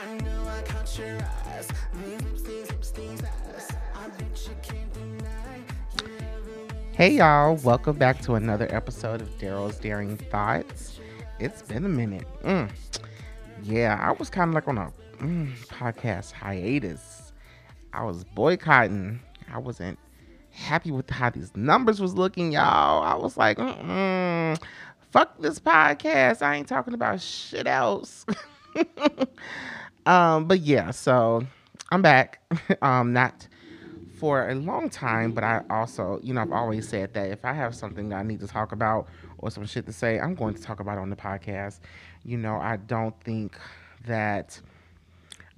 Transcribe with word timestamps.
I 0.00 0.14
know 0.18 0.46
I 0.46 0.62
caught 0.62 0.96
your 0.96 1.18
eyes. 1.46 1.68
These 2.04 2.22
lips, 2.22 2.42
these 2.42 2.70
lips, 2.70 2.90
these 2.92 3.20
eyes. 3.20 3.68
I 3.96 4.08
bet 4.10 4.48
you 4.48 4.54
can't 4.62 4.92
deny 4.94 5.60
Hey 6.92 7.16
y'all, 7.16 7.56
welcome 7.56 7.96
back 7.96 8.20
to 8.22 8.36
another 8.36 8.68
episode 8.72 9.20
of 9.20 9.38
Daro's 9.40 9.76
Daring 9.78 10.16
Thoughts. 10.16 11.00
It's 11.40 11.62
been 11.62 11.84
a 11.84 11.88
minute. 11.88 12.28
Mm. 12.44 12.70
Yeah, 13.64 13.98
I 14.00 14.12
was 14.12 14.30
kind 14.30 14.50
of 14.50 14.54
like 14.54 14.68
on 14.68 14.78
a 14.78 14.92
mm, 15.16 15.52
podcast 15.66 16.30
hiatus. 16.30 17.32
I 17.92 18.04
was 18.04 18.22
boycotting. 18.22 19.18
I 19.52 19.58
wasn't 19.58 19.98
happy 20.50 20.92
with 20.92 21.10
how 21.10 21.30
these 21.30 21.50
numbers 21.56 22.00
was 22.00 22.14
looking, 22.14 22.52
y'all. 22.52 23.02
I 23.02 23.16
was 23.16 23.36
like, 23.36 23.58
Mm-mm, 23.58 24.62
fuck 25.10 25.40
this 25.40 25.58
podcast. 25.58 26.40
I 26.40 26.54
ain't 26.54 26.68
talking 26.68 26.94
about 26.94 27.20
shit 27.20 27.66
else. 27.66 28.24
um, 30.08 30.46
but 30.46 30.60
yeah, 30.60 30.90
so 30.90 31.46
I'm 31.90 32.02
back. 32.02 32.40
um, 32.82 33.12
not 33.12 33.46
for 34.18 34.48
a 34.48 34.54
long 34.54 34.90
time, 34.90 35.32
but 35.32 35.44
I 35.44 35.62
also, 35.70 36.18
you 36.22 36.34
know, 36.34 36.40
I've 36.40 36.50
always 36.52 36.88
said 36.88 37.14
that 37.14 37.30
if 37.30 37.44
I 37.44 37.52
have 37.52 37.74
something 37.74 38.08
that 38.08 38.16
I 38.16 38.22
need 38.22 38.40
to 38.40 38.48
talk 38.48 38.72
about 38.72 39.06
or 39.36 39.50
some 39.50 39.66
shit 39.66 39.86
to 39.86 39.92
say, 39.92 40.18
I'm 40.18 40.34
going 40.34 40.54
to 40.54 40.62
talk 40.62 40.80
about 40.80 40.98
on 40.98 41.10
the 41.10 41.16
podcast. 41.16 41.80
You 42.24 42.38
know, 42.38 42.56
I 42.56 42.78
don't 42.78 43.18
think 43.22 43.58
that 44.06 44.60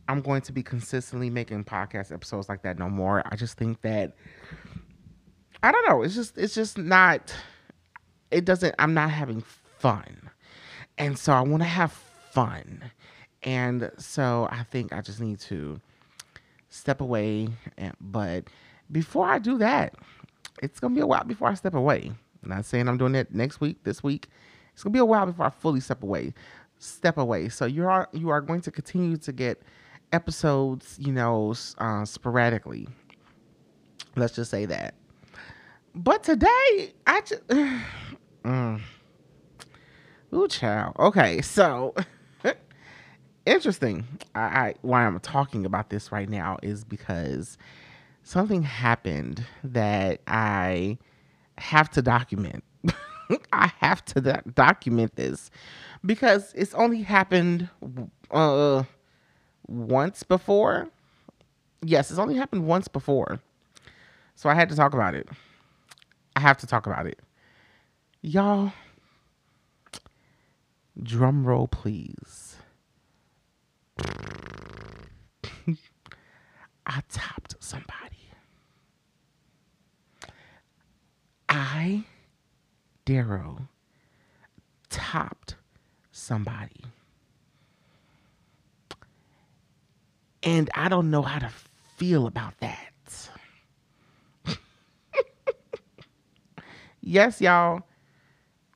I'm 0.08 0.20
going 0.20 0.42
to 0.42 0.52
be 0.52 0.62
consistently 0.64 1.30
making 1.30 1.64
podcast 1.64 2.12
episodes 2.12 2.48
like 2.48 2.62
that 2.62 2.78
no 2.78 2.90
more. 2.90 3.22
I 3.24 3.36
just 3.36 3.56
think 3.56 3.80
that 3.82 4.16
I 5.62 5.70
don't 5.70 5.88
know, 5.88 6.02
it's 6.02 6.16
just 6.16 6.36
it's 6.36 6.54
just 6.54 6.76
not 6.76 7.32
it 8.30 8.44
doesn't 8.44 8.74
I'm 8.78 8.94
not 8.94 9.10
having 9.10 9.42
fun. 9.78 10.30
And 10.98 11.16
so 11.18 11.32
I 11.32 11.40
want 11.40 11.62
to 11.62 11.68
have 11.68 11.92
fun. 11.92 12.90
And 13.42 13.90
so 13.98 14.48
I 14.50 14.64
think 14.64 14.92
I 14.92 15.00
just 15.00 15.20
need 15.20 15.40
to 15.40 15.80
step 16.68 17.00
away. 17.00 17.48
And, 17.78 17.94
but 18.00 18.44
before 18.92 19.26
I 19.26 19.38
do 19.38 19.58
that, 19.58 19.94
it's 20.62 20.80
gonna 20.80 20.94
be 20.94 21.00
a 21.00 21.06
while 21.06 21.24
before 21.24 21.48
I 21.48 21.54
step 21.54 21.74
away. 21.74 22.12
I'm 22.42 22.48
not 22.48 22.64
saying 22.64 22.88
I'm 22.88 22.98
doing 22.98 23.14
it 23.14 23.34
next 23.34 23.60
week, 23.60 23.82
this 23.84 24.02
week. 24.02 24.28
It's 24.72 24.82
gonna 24.82 24.92
be 24.92 24.98
a 24.98 25.04
while 25.04 25.26
before 25.26 25.46
I 25.46 25.50
fully 25.50 25.80
step 25.80 26.02
away. 26.02 26.34
Step 26.78 27.18
away. 27.18 27.48
So 27.48 27.66
you 27.66 27.86
are 27.86 28.08
you 28.12 28.30
are 28.30 28.40
going 28.40 28.62
to 28.62 28.70
continue 28.70 29.16
to 29.18 29.32
get 29.32 29.62
episodes, 30.12 30.96
you 30.98 31.12
know, 31.12 31.54
uh, 31.78 32.04
sporadically. 32.04 32.88
Let's 34.16 34.34
just 34.34 34.50
say 34.50 34.66
that. 34.66 34.94
But 35.94 36.22
today, 36.22 36.94
I 37.06 37.22
just. 37.24 37.46
mm. 38.44 38.80
Ooh, 40.32 40.48
child. 40.48 40.94
Okay, 40.98 41.42
so 41.42 41.94
interesting. 43.50 44.06
I, 44.34 44.40
I 44.42 44.74
why 44.82 45.06
I'm 45.06 45.20
talking 45.20 45.66
about 45.66 45.90
this 45.90 46.12
right 46.12 46.30
now 46.30 46.58
is 46.62 46.84
because 46.84 47.58
something 48.24 48.62
happened 48.62 49.44
that 49.64 50.20
I 50.28 50.98
have 51.58 51.90
to 51.92 52.02
document. 52.02 52.64
I 53.52 53.72
have 53.80 54.04
to 54.06 54.20
do- 54.22 54.52
document 54.54 55.16
this 55.16 55.50
because 56.06 56.52
it's 56.56 56.74
only 56.74 57.02
happened 57.02 57.68
uh 58.30 58.84
once 59.68 60.22
before. 60.24 60.88
Yes, 61.84 62.10
it's 62.10 62.20
only 62.20 62.36
happened 62.36 62.66
once 62.66 62.88
before. 62.88 63.40
So 64.36 64.50
I 64.50 64.54
had 64.54 64.68
to 64.70 64.76
talk 64.76 64.94
about 64.94 65.14
it. 65.14 65.28
I 66.36 66.40
have 66.40 66.58
to 66.58 66.66
talk 66.66 66.86
about 66.86 67.06
it. 67.06 67.20
Y'all 68.22 68.72
drum 71.02 71.46
roll 71.46 71.68
please. 71.68 72.56
I 76.86 77.02
topped 77.10 77.56
somebody. 77.60 78.30
I, 81.48 82.04
Daro, 83.06 83.68
topped 84.88 85.56
somebody. 86.12 86.84
And 90.42 90.70
I 90.74 90.88
don't 90.88 91.10
know 91.10 91.22
how 91.22 91.38
to 91.40 91.50
feel 91.96 92.26
about 92.26 92.54
that. 92.60 93.28
yes, 97.00 97.40
y'all. 97.40 97.82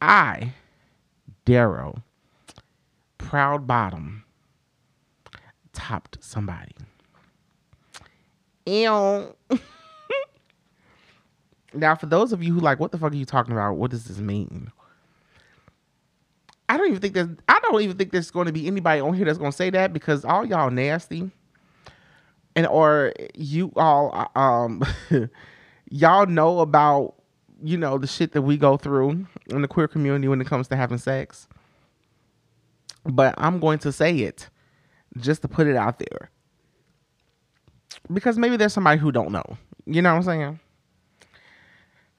I, 0.01 0.53
Daro, 1.47 2.03
proud 3.19 3.66
bottom, 3.66 4.24
topped 5.75 6.19
somebody. 6.23 6.73
Ew. 8.67 9.35
now, 11.75 11.95
for 11.95 12.07
those 12.07 12.33
of 12.33 12.43
you 12.43 12.55
who 12.55 12.61
like, 12.61 12.81
what 12.81 12.93
the 12.93 12.99
fuck 12.99 13.12
are 13.12 13.17
you 13.17 13.27
talking 13.27 13.53
about? 13.53 13.75
What 13.75 13.91
does 13.91 14.05
this 14.05 14.19
mean? 14.19 14.71
I 16.69 16.79
don't 16.79 16.89
even 16.89 17.01
think 17.01 17.15
there's. 17.15 17.29
I 17.47 17.61
don't 17.61 17.83
even 17.83 17.97
think 17.99 18.11
there's 18.11 18.31
going 18.31 18.47
to 18.47 18.53
be 18.53 18.67
anybody 18.67 19.01
on 19.01 19.13
here 19.13 19.27
that's 19.27 19.39
going 19.39 19.51
to 19.51 19.57
say 19.57 19.71
that 19.71 19.93
because 19.93 20.25
all 20.25 20.47
y'all 20.47 20.71
nasty, 20.71 21.31
and 22.57 22.67
or 22.67 23.13
you 23.34 23.71
all 23.77 24.31
um, 24.34 24.83
y'all 25.91 26.27
know 26.27 26.61
about 26.61 27.17
you 27.63 27.77
know 27.77 27.99
the 27.99 28.07
shit 28.07 28.33
that 28.33 28.43
we 28.43 28.57
go 28.57 28.79
through 28.79 29.27
in 29.49 29.61
the 29.61 29.69
queer 29.69 29.87
community 29.87 30.27
when 30.27 30.41
it 30.41 30.47
comes 30.47 30.69
to 30.69 30.77
having 30.77 30.99
sex. 30.99 31.49
But 33.05 33.34
I'm 33.37 33.61
going 33.61 33.79
to 33.81 33.93
say 33.93 34.17
it 34.21 34.49
just 35.19 35.43
to 35.43 35.49
put 35.49 35.67
it 35.67 35.77
out 35.77 35.99
there 35.99 36.31
because 38.13 38.39
maybe 38.39 38.57
there's 38.57 38.73
somebody 38.73 39.01
who 39.01 39.13
don't 39.13 39.33
know. 39.33 39.57
You 39.87 40.03
know 40.03 40.11
what 40.11 40.19
I'm 40.19 40.23
saying? 40.25 40.61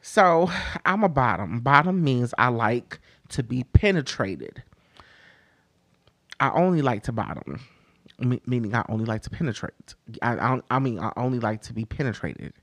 So 0.02 0.50
I'm 0.86 1.04
a 1.04 1.10
bottom. 1.10 1.60
Bottom 1.62 2.04
means 2.04 2.34
I 2.38 2.50
like 2.50 3.00
to 3.30 3.44
be 3.44 3.64
penetrated. 3.64 4.64
I 6.40 6.52
only 6.52 6.82
like 6.82 7.04
to 7.04 7.12
bottom, 7.12 7.62
me- 8.20 8.42
meaning 8.46 8.76
I 8.76 8.84
only 8.90 9.06
like 9.06 9.22
to 9.24 9.30
penetrate. 9.30 9.96
I, 10.22 10.36
I, 10.36 10.62
I 10.70 10.80
mean, 10.80 11.00
I 11.00 11.12
only 11.18 11.40
like 11.40 11.62
to 11.64 11.74
be 11.74 11.86
penetrated. 11.86 12.54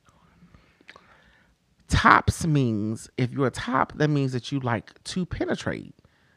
Tops 1.89 2.47
means 2.47 3.11
if 3.19 3.33
you're 3.33 3.49
a 3.49 3.51
top, 3.51 3.93
that 3.97 4.09
means 4.09 4.33
that 4.33 4.53
you 4.53 4.61
like 4.61 5.03
to 5.05 5.27
penetrate. 5.27 5.95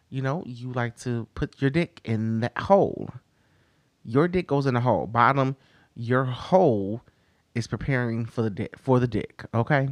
You 0.09 0.21
know, 0.21 0.43
you 0.45 0.71
like 0.71 0.97
to 0.99 1.27
put 1.35 1.61
your 1.61 1.69
dick 1.69 2.01
in 2.03 2.39
that 2.39 2.57
hole. 2.57 3.09
Your 4.05 4.27
dick 4.27 4.47
goes 4.47 4.67
in 4.67 4.75
the 4.75 4.81
hole. 4.81 5.07
Bottom, 5.07 5.55
your 5.95 6.25
hole 6.25 7.01
is 7.55 7.67
preparing 7.67 8.25
for 8.25 8.41
the 8.43 8.49
dick 8.49 8.77
for 8.77 8.99
the 8.99 9.07
dick. 9.07 9.43
Okay. 9.53 9.89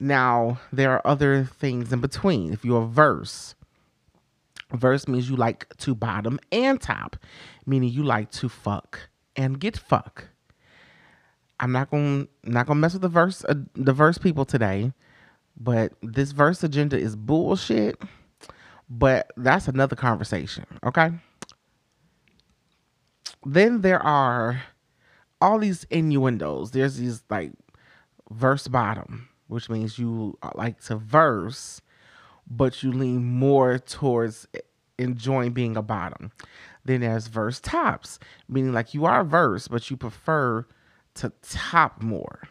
Now 0.00 0.60
there 0.72 0.92
are 0.92 1.06
other 1.06 1.44
things 1.44 1.92
in 1.92 2.00
between. 2.00 2.52
If 2.52 2.64
you're 2.64 2.82
a 2.82 2.86
verse, 2.86 3.54
verse 4.72 5.06
means 5.06 5.30
you 5.30 5.36
like 5.36 5.68
to 5.78 5.94
bottom 5.94 6.40
and 6.50 6.80
top, 6.80 7.16
meaning 7.66 7.90
you 7.90 8.02
like 8.02 8.30
to 8.32 8.48
fuck 8.48 9.08
and 9.36 9.60
get 9.60 9.76
fuck. 9.76 10.24
I'm 11.60 11.72
not 11.72 11.90
gonna 11.90 12.26
not 12.44 12.66
gonna 12.66 12.80
mess 12.80 12.94
with 12.94 13.02
the 13.02 13.08
verse 13.08 13.44
uh, 13.44 13.54
the 13.74 13.92
verse 13.92 14.18
people 14.18 14.44
today, 14.44 14.92
but 15.56 15.92
this 16.02 16.32
verse 16.32 16.62
agenda 16.64 16.98
is 16.98 17.14
bullshit. 17.14 18.00
But 18.90 19.32
that's 19.36 19.68
another 19.68 19.96
conversation. 19.96 20.64
Okay. 20.82 21.10
Then 23.44 23.82
there 23.82 24.02
are 24.02 24.62
all 25.40 25.58
these 25.58 25.84
innuendos. 25.90 26.72
There's 26.72 26.96
these 26.96 27.22
like 27.30 27.52
verse 28.30 28.68
bottom, 28.68 29.28
which 29.46 29.70
means 29.70 29.98
you 29.98 30.36
uh, 30.42 30.50
like 30.54 30.80
to 30.84 30.96
verse, 30.96 31.80
but 32.50 32.82
you 32.82 32.92
lean 32.92 33.24
more 33.24 33.78
towards 33.78 34.46
enjoying 34.98 35.52
being 35.52 35.76
a 35.76 35.82
bottom. 35.82 36.32
Then 36.84 37.00
there's 37.02 37.26
verse 37.26 37.60
tops, 37.60 38.18
meaning 38.48 38.72
like 38.72 38.94
you 38.94 39.04
are 39.04 39.24
verse, 39.24 39.68
but 39.68 39.90
you 39.90 39.96
prefer 39.96 40.66
to 41.14 41.32
top 41.42 42.02
more. 42.02 42.42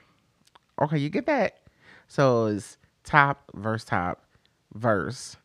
Okay, 0.81 0.98
you 0.98 1.10
get 1.10 1.25
that? 1.25 1.60
So 2.07 2.45
it's 2.45 2.78
top, 3.04 3.51
verse, 3.54 3.83
top, 3.83 4.24
verse, 4.74 5.38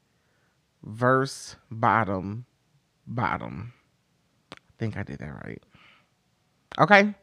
verse, 0.85 1.57
bottom, 1.71 2.45
bottom. 3.07 3.73
Think 4.83 4.97
I 4.97 5.05
did 5.05 5.21
that 5.21 5.33
right. 5.45 5.63
Okay. 6.77 7.15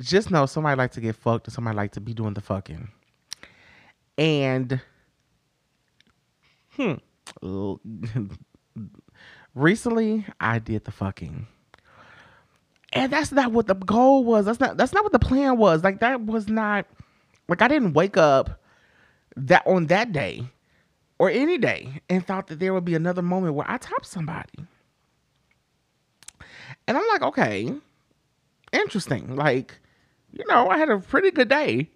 Just 0.00 0.30
know 0.30 0.46
somebody 0.46 0.74
like 0.78 0.92
to 0.92 1.02
get 1.02 1.14
fucked 1.14 1.46
and 1.46 1.52
somebody 1.52 1.76
like 1.76 1.92
to 1.92 2.00
be 2.00 2.14
doing 2.14 2.32
the 2.32 2.40
fucking. 2.40 2.88
And 4.16 4.80
hmm. 6.70 6.94
Recently 9.54 10.24
I 10.40 10.58
did 10.58 10.86
the 10.86 10.92
fucking. 10.92 11.46
And 12.94 13.12
that's 13.12 13.32
not 13.32 13.52
what 13.52 13.66
the 13.66 13.74
goal 13.74 14.24
was. 14.24 14.46
That's 14.46 14.58
not 14.58 14.78
that's 14.78 14.94
not 14.94 15.04
what 15.04 15.12
the 15.12 15.18
plan 15.18 15.58
was. 15.58 15.84
Like 15.84 16.00
that 16.00 16.22
was 16.24 16.48
not 16.48 16.86
like 17.50 17.60
I 17.60 17.68
didn't 17.68 17.92
wake 17.92 18.16
up 18.16 18.62
that 19.36 19.62
on 19.66 19.88
that 19.88 20.10
day 20.12 20.48
or 21.18 21.28
any 21.28 21.58
day 21.58 22.00
and 22.08 22.26
thought 22.26 22.46
that 22.46 22.60
there 22.60 22.72
would 22.72 22.86
be 22.86 22.94
another 22.94 23.20
moment 23.20 23.52
where 23.52 23.70
I 23.70 23.76
top 23.76 24.06
somebody. 24.06 24.66
And 26.86 26.96
I'm 26.96 27.06
like, 27.08 27.22
okay, 27.22 27.72
interesting. 28.72 29.36
Like, 29.36 29.78
you 30.32 30.44
know, 30.48 30.68
I 30.68 30.78
had 30.78 30.88
a 30.88 30.98
pretty 30.98 31.30
good 31.30 31.48
day 31.48 31.90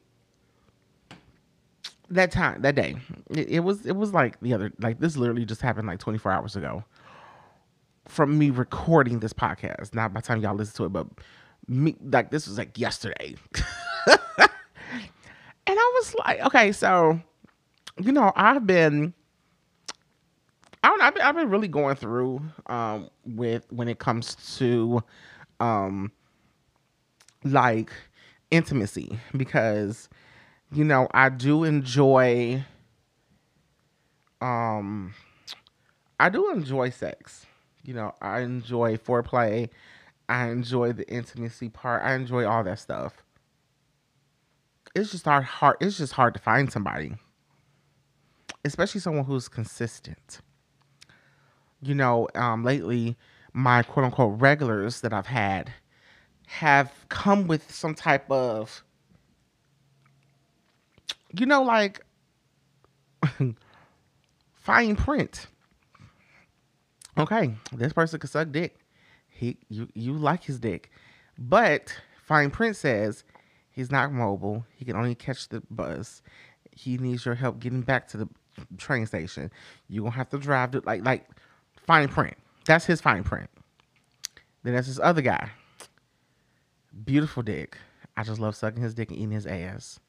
that 2.11 2.31
time 2.32 2.62
that 2.62 2.75
day. 2.75 2.96
It, 3.31 3.49
it, 3.49 3.61
was 3.61 3.87
it 3.87 3.96
was 3.96 4.12
like 4.12 4.40
the 4.40 4.55
other 4.55 4.72
like 4.81 4.99
this 4.99 5.17
literally 5.17 5.44
just 5.44 5.62
happened 5.62 5.87
like 5.87 5.99
24 6.00 6.32
hours 6.32 6.56
ago 6.56 6.84
from 8.08 8.37
me 8.38 8.50
recording 8.50 9.20
this 9.20 9.32
podcast. 9.32 9.94
Not 9.94 10.12
by 10.12 10.20
the 10.20 10.26
time 10.26 10.40
y'all 10.40 10.55
listen 10.55 10.76
to 10.76 10.84
it 10.87 10.93
but 10.93 11.06
me 11.69 11.96
like 12.02 12.31
this 12.31 12.49
was 12.49 12.58
like 12.58 12.78
yesterday. 12.78 13.37
And 15.70 15.78
i 15.78 15.93
was 15.94 16.14
like 16.16 16.40
okay 16.46 16.73
so 16.73 17.20
you 18.02 18.11
know 18.11 18.32
i've 18.34 18.66
been 18.66 19.14
i 20.82 20.88
don't 20.88 21.00
i've 21.03 21.15
been, 21.15 21.23
I've 21.23 21.35
been 21.35 21.50
really 21.50 21.69
going 21.69 21.97
through 21.97 22.43
um 22.67 23.11
with 23.25 23.67
when 23.71 23.88
it 23.88 23.99
comes 23.99 24.35
to 24.59 25.03
um 25.61 26.12
like 27.44 27.93
intimacy 28.50 29.19
because 29.37 30.09
you 30.73 30.85
know, 30.85 31.09
I 31.12 31.29
do 31.29 31.65
enjoy 31.65 32.65
um 34.41 35.15
I 36.19 36.29
do 36.29 36.50
enjoy 36.50 36.91
sex. 36.91 37.47
You 37.83 37.94
know, 37.94 38.15
I 38.21 38.41
enjoy 38.41 38.97
foreplay. 38.97 39.71
I 40.29 40.49
enjoy 40.49 40.93
the 40.93 41.09
intimacy 41.09 41.69
part. 41.69 42.03
I 42.05 42.15
enjoy 42.15 42.47
all 42.47 42.62
that 42.65 42.79
stuff. 42.79 43.25
It's 44.94 45.11
just 45.11 45.25
hard, 45.25 45.44
hard 45.44 45.76
it's 45.81 45.99
just 45.99 46.12
hard 46.12 46.35
to 46.35 46.41
find 46.41 46.71
somebody. 46.71 47.15
Especially 48.65 49.00
someone 49.00 49.25
who's 49.25 49.49
consistent. 49.49 50.41
You 51.82 51.94
know, 51.94 52.29
um 52.35 52.65
lately 52.65 53.17
my 53.53 53.82
quote 53.82 54.05
unquote 54.05 54.41
regulars 54.41 55.00
that 55.00 55.12
I've 55.12 55.27
had 55.27 55.73
have 56.47 56.93
come 57.09 57.47
with 57.47 57.71
some 57.73 57.94
type 57.94 58.31
of 58.31 58.82
you 61.32 61.47
know, 61.47 61.62
like 61.62 62.05
fine 64.55 64.97
print. 64.97 65.47
Okay, 67.19 67.55
this 67.73 67.93
person 67.93 68.19
could 68.19 68.31
suck 68.31 68.50
dick. 68.50 68.76
He 69.29 69.59
you 69.69 69.88
you 69.94 70.12
like 70.15 70.44
his 70.44 70.59
dick. 70.59 70.91
But 71.38 71.94
fine 72.25 72.50
print 72.50 72.76
says 72.76 73.25
he's 73.71 73.91
not 73.91 74.12
mobile. 74.12 74.65
He 74.75 74.85
can 74.85 74.97
only 74.97 75.15
catch 75.15 75.49
the 75.49 75.62
bus. 75.71 76.23
He 76.73 76.99
needs 76.99 77.25
your 77.25 77.35
help 77.35 77.59
getting 77.61 77.83
back 77.83 78.09
to 78.09 78.17
the 78.17 78.29
train 78.79 79.06
station. 79.06 79.50
You're 79.88 80.05
gonna 80.05 80.17
have 80.17 80.31
to 80.31 80.38
drive 80.38 80.73
to 80.73 80.83
like 80.85 81.05
like 81.05 81.29
fine 81.87 82.09
print. 82.09 82.37
That's 82.65 82.85
his 82.85 83.00
fine 83.00 83.25
print. 83.25 83.50
Then 84.62 84.75
there's 84.75 84.87
this 84.87 85.00
other 85.00 85.23
guy. 85.23 85.50
Beautiful 87.05 87.43
dick. 87.43 87.77
I 88.17 88.23
just 88.23 88.41
love 88.41 88.55
sucking 88.55 88.82
his 88.82 88.94
dick 88.94 89.11
and 89.11 89.19
eating 89.19 89.31
his 89.31 89.47
ass. 89.47 90.00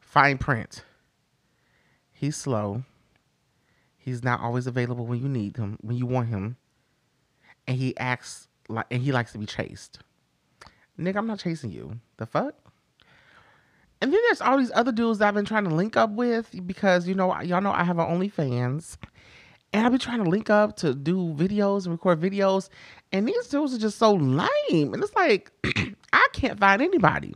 Fine 0.00 0.38
print. 0.38 0.84
He's 2.12 2.36
slow. 2.36 2.84
He's 3.98 4.22
not 4.22 4.40
always 4.40 4.66
available 4.66 5.04
when 5.06 5.20
you 5.20 5.28
need 5.28 5.56
him, 5.56 5.78
when 5.80 5.96
you 5.96 6.06
want 6.06 6.28
him. 6.28 6.56
And 7.66 7.76
he 7.76 7.96
acts 7.96 8.48
like 8.68 8.86
and 8.90 9.02
he 9.02 9.10
likes 9.10 9.32
to 9.32 9.38
be 9.38 9.46
chased. 9.46 9.98
Nick, 10.96 11.16
I'm 11.16 11.26
not 11.26 11.40
chasing 11.40 11.72
you. 11.72 11.98
The 12.16 12.26
fuck? 12.26 12.54
And 14.00 14.12
then 14.12 14.20
there's 14.26 14.40
all 14.40 14.58
these 14.58 14.70
other 14.74 14.92
dudes 14.92 15.18
that 15.18 15.28
I've 15.28 15.34
been 15.34 15.44
trying 15.44 15.64
to 15.64 15.74
link 15.74 15.96
up 15.96 16.10
with 16.10 16.54
because 16.66 17.08
you 17.08 17.14
know 17.14 17.38
y'all 17.40 17.60
know 17.60 17.72
I 17.72 17.82
have 17.82 17.98
an 17.98 18.06
OnlyFans. 18.06 18.96
And 19.72 19.84
I've 19.84 19.92
been 19.92 20.00
trying 20.00 20.24
to 20.24 20.30
link 20.30 20.48
up 20.48 20.76
to 20.76 20.94
do 20.94 21.34
videos 21.34 21.84
and 21.84 21.92
record 21.92 22.20
videos. 22.20 22.68
And 23.12 23.28
these 23.28 23.46
dudes 23.48 23.74
are 23.74 23.78
just 23.78 23.98
so 23.98 24.14
lame. 24.14 24.94
And 24.94 25.02
it's 25.02 25.14
like, 25.14 25.50
I 26.12 26.26
can't 26.32 26.58
find 26.58 26.80
anybody. 26.80 27.34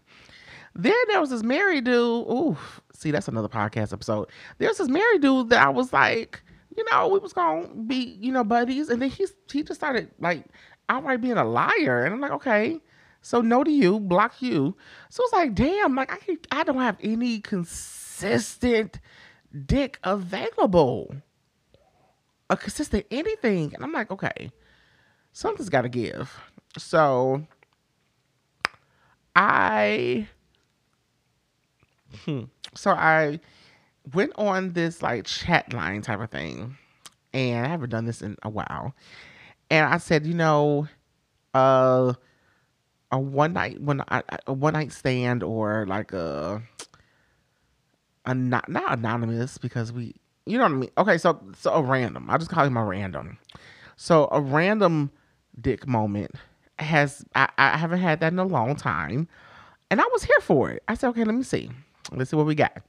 Then 0.74 0.94
there 1.08 1.20
was 1.20 1.30
this 1.30 1.42
married 1.42 1.84
dude. 1.84 1.94
Ooh, 1.96 2.56
see, 2.94 3.10
that's 3.10 3.28
another 3.28 3.48
podcast 3.48 3.92
episode. 3.92 4.30
There's 4.58 4.78
this 4.78 4.88
married 4.88 5.22
dude 5.22 5.50
that 5.50 5.62
I 5.62 5.68
was 5.68 5.92
like, 5.92 6.42
you 6.76 6.84
know, 6.90 7.08
we 7.08 7.18
was 7.18 7.32
gonna 7.32 7.68
be, 7.68 8.16
you 8.20 8.32
know, 8.32 8.44
buddies, 8.44 8.88
and 8.88 9.02
then 9.02 9.10
he's 9.10 9.32
he 9.50 9.62
just 9.62 9.80
started 9.80 10.10
like 10.20 10.44
outright 10.88 11.20
being 11.20 11.36
a 11.36 11.44
liar, 11.44 12.04
and 12.04 12.14
I'm 12.14 12.20
like, 12.20 12.30
okay, 12.32 12.80
so 13.20 13.40
no 13.40 13.64
to 13.64 13.70
you, 13.70 14.00
block 14.00 14.40
you. 14.40 14.76
So 15.08 15.24
it's 15.24 15.32
like, 15.32 15.54
damn, 15.54 15.94
like 15.94 16.12
I 16.12 16.38
I 16.52 16.64
don't 16.64 16.78
have 16.78 16.96
any 17.02 17.40
consistent 17.40 19.00
dick 19.66 19.98
available, 20.04 21.14
a 22.50 22.56
consistent 22.56 23.06
anything, 23.10 23.74
and 23.74 23.82
I'm 23.82 23.92
like, 23.92 24.10
okay, 24.10 24.50
something's 25.32 25.70
got 25.70 25.82
to 25.82 25.88
give. 25.88 26.38
So 26.76 27.46
I 29.34 30.28
Hmm. 32.24 32.44
So 32.74 32.90
I 32.90 33.40
went 34.12 34.32
on 34.36 34.72
this 34.72 35.02
like 35.02 35.24
chat 35.26 35.72
line 35.72 36.02
type 36.02 36.20
of 36.20 36.30
thing, 36.30 36.76
and 37.32 37.66
I 37.66 37.68
haven't 37.68 37.90
done 37.90 38.04
this 38.04 38.22
in 38.22 38.36
a 38.42 38.50
while. 38.50 38.94
And 39.70 39.86
I 39.86 39.98
said, 39.98 40.26
you 40.26 40.34
know, 40.34 40.88
uh, 41.54 42.14
a 43.12 43.18
one 43.18 43.52
night 43.52 43.80
when 43.80 44.02
I 44.08 44.22
a 44.46 44.52
one 44.52 44.74
night 44.74 44.92
stand 44.92 45.42
or 45.42 45.86
like 45.86 46.12
a 46.12 46.62
a 48.26 48.34
not 48.34 48.68
not 48.68 48.98
anonymous 48.98 49.58
because 49.58 49.92
we 49.92 50.16
you 50.50 50.58
know 50.58 50.64
what 50.64 50.72
I 50.72 50.76
mean. 50.76 50.90
Okay, 50.98 51.18
so 51.18 51.40
so 51.56 51.72
a 51.72 51.82
random. 51.82 52.28
I'll 52.28 52.38
just 52.38 52.50
call 52.50 52.64
him 52.64 52.76
a 52.76 52.84
random. 52.84 53.38
So 53.96 54.28
a 54.32 54.40
random 54.40 55.10
dick 55.60 55.86
moment 55.86 56.32
has 56.78 57.24
I, 57.34 57.48
I 57.58 57.76
haven't 57.76 58.00
had 58.00 58.20
that 58.20 58.32
in 58.32 58.38
a 58.38 58.44
long 58.44 58.76
time, 58.76 59.28
and 59.90 60.00
I 60.00 60.04
was 60.12 60.24
here 60.24 60.40
for 60.40 60.70
it. 60.70 60.82
I 60.88 60.94
said, 60.94 61.08
okay, 61.10 61.24
let 61.24 61.34
me 61.34 61.42
see. 61.42 61.70
Let's 62.12 62.30
see 62.30 62.36
what 62.36 62.46
we 62.46 62.54
got. 62.54 62.82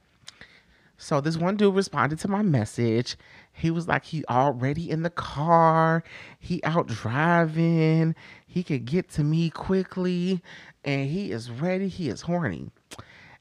So 1.02 1.20
this 1.20 1.36
one 1.36 1.56
dude 1.56 1.74
responded 1.74 2.20
to 2.20 2.28
my 2.28 2.42
message. 2.42 3.16
He 3.52 3.72
was 3.72 3.88
like, 3.88 4.04
he 4.04 4.24
already 4.26 4.88
in 4.88 5.02
the 5.02 5.10
car. 5.10 6.04
He 6.38 6.62
out 6.62 6.86
driving. 6.86 8.14
He 8.46 8.62
could 8.62 8.84
get 8.84 9.10
to 9.10 9.24
me 9.24 9.50
quickly. 9.50 10.40
And 10.84 11.10
he 11.10 11.32
is 11.32 11.50
ready. 11.50 11.88
He 11.88 12.08
is 12.08 12.20
horny. 12.20 12.70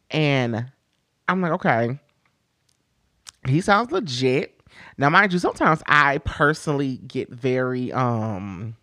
And 0.10 0.72
I'm 1.28 1.42
like, 1.42 1.52
okay. 1.52 2.00
He 3.48 3.62
sounds 3.62 3.92
legit. 3.92 4.62
Now, 4.98 5.10
mind 5.10 5.34
you, 5.34 5.40
sometimes 5.40 5.82
I 5.86 6.20
personally 6.20 6.98
get 6.98 7.30
very 7.30 7.92
um 7.92 8.76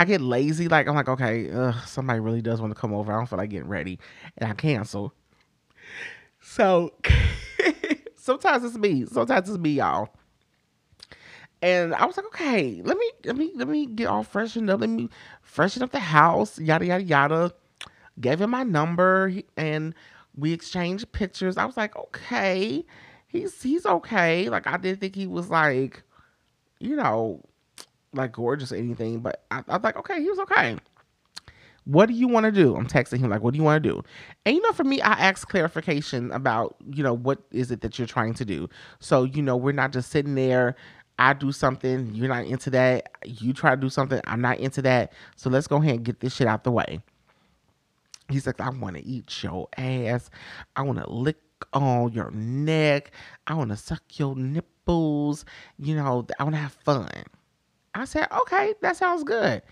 I 0.00 0.06
get 0.06 0.22
lazy. 0.22 0.66
Like 0.68 0.88
I'm 0.88 0.94
like, 0.94 1.10
okay, 1.10 1.50
ugh, 1.50 1.74
somebody 1.86 2.20
really 2.20 2.40
does 2.40 2.60
want 2.60 2.74
to 2.74 2.80
come 2.80 2.94
over. 2.94 3.12
I 3.12 3.16
don't 3.16 3.26
feel 3.26 3.36
like 3.36 3.50
getting 3.50 3.68
ready, 3.68 3.98
and 4.38 4.50
I 4.50 4.54
cancel. 4.54 5.12
So 6.40 6.94
sometimes 8.16 8.64
it's 8.64 8.78
me. 8.78 9.04
Sometimes 9.04 9.50
it's 9.50 9.58
me, 9.58 9.72
y'all. 9.72 10.08
And 11.60 11.94
I 11.94 12.06
was 12.06 12.16
like, 12.16 12.24
okay, 12.26 12.80
let 12.82 12.96
me 12.96 13.10
let 13.26 13.36
me 13.36 13.52
let 13.54 13.68
me 13.68 13.84
get 13.84 14.06
all 14.06 14.22
freshened 14.22 14.70
up. 14.70 14.80
Let 14.80 14.88
me 14.88 15.10
freshen 15.42 15.82
up 15.82 15.90
the 15.90 16.00
house. 16.00 16.58
Yada 16.58 16.86
yada 16.86 17.02
yada. 17.02 17.54
Gave 18.18 18.40
him 18.40 18.50
my 18.50 18.62
number 18.62 19.32
and 19.56 19.94
we 20.40 20.52
exchanged 20.52 21.12
pictures. 21.12 21.56
I 21.56 21.66
was 21.66 21.76
like, 21.76 21.94
okay, 21.96 22.84
he's 23.28 23.62
he's 23.62 23.86
okay. 23.86 24.48
Like 24.48 24.66
I 24.66 24.76
didn't 24.76 25.00
think 25.00 25.14
he 25.14 25.26
was 25.26 25.50
like, 25.50 26.02
you 26.80 26.96
know, 26.96 27.44
like 28.12 28.32
gorgeous 28.32 28.72
or 28.72 28.76
anything, 28.76 29.20
but 29.20 29.44
I, 29.50 29.62
I 29.68 29.76
was 29.76 29.84
like, 29.84 29.96
okay, 29.96 30.20
he 30.20 30.28
was 30.28 30.38
okay. 30.40 30.76
What 31.84 32.06
do 32.06 32.14
you 32.14 32.28
want 32.28 32.44
to 32.44 32.52
do? 32.52 32.76
I'm 32.76 32.86
texting 32.86 33.18
him 33.18 33.30
like, 33.30 33.42
what 33.42 33.52
do 33.52 33.58
you 33.58 33.64
want 33.64 33.82
to 33.82 33.88
do? 33.88 34.02
And 34.44 34.56
you 34.56 34.62
know, 34.62 34.72
for 34.72 34.84
me, 34.84 35.00
I 35.00 35.12
ask 35.12 35.48
clarification 35.48 36.30
about, 36.30 36.76
you 36.92 37.02
know, 37.02 37.14
what 37.14 37.40
is 37.50 37.70
it 37.70 37.80
that 37.80 37.98
you're 37.98 38.06
trying 38.06 38.34
to 38.34 38.44
do? 38.44 38.68
So, 38.98 39.24
you 39.24 39.42
know, 39.42 39.56
we're 39.56 39.72
not 39.72 39.92
just 39.92 40.10
sitting 40.10 40.34
there. 40.34 40.76
I 41.18 41.34
do 41.34 41.52
something, 41.52 42.14
you're 42.14 42.28
not 42.28 42.46
into 42.46 42.70
that. 42.70 43.10
You 43.26 43.52
try 43.52 43.74
to 43.74 43.76
do 43.76 43.90
something, 43.90 44.20
I'm 44.26 44.40
not 44.40 44.58
into 44.58 44.80
that. 44.82 45.12
So 45.36 45.50
let's 45.50 45.66
go 45.66 45.76
ahead 45.76 45.96
and 45.96 46.04
get 46.04 46.20
this 46.20 46.34
shit 46.34 46.46
out 46.46 46.64
the 46.64 46.70
way. 46.70 47.00
He's 48.30 48.46
like, 48.46 48.60
I 48.60 48.70
want 48.70 48.96
to 48.96 49.04
eat 49.04 49.42
your 49.42 49.68
ass. 49.76 50.30
I 50.76 50.82
want 50.82 50.98
to 50.98 51.10
lick 51.10 51.38
on 51.72 52.12
your 52.12 52.30
neck. 52.30 53.12
I 53.46 53.54
want 53.54 53.70
to 53.70 53.76
suck 53.76 54.02
your 54.18 54.34
nipples. 54.36 55.44
You 55.78 55.96
know, 55.96 56.26
I 56.38 56.44
want 56.44 56.54
to 56.54 56.60
have 56.60 56.72
fun. 56.72 57.10
I 57.94 58.04
said, 58.04 58.28
okay, 58.32 58.74
that 58.82 58.96
sounds 58.96 59.24
good 59.24 59.62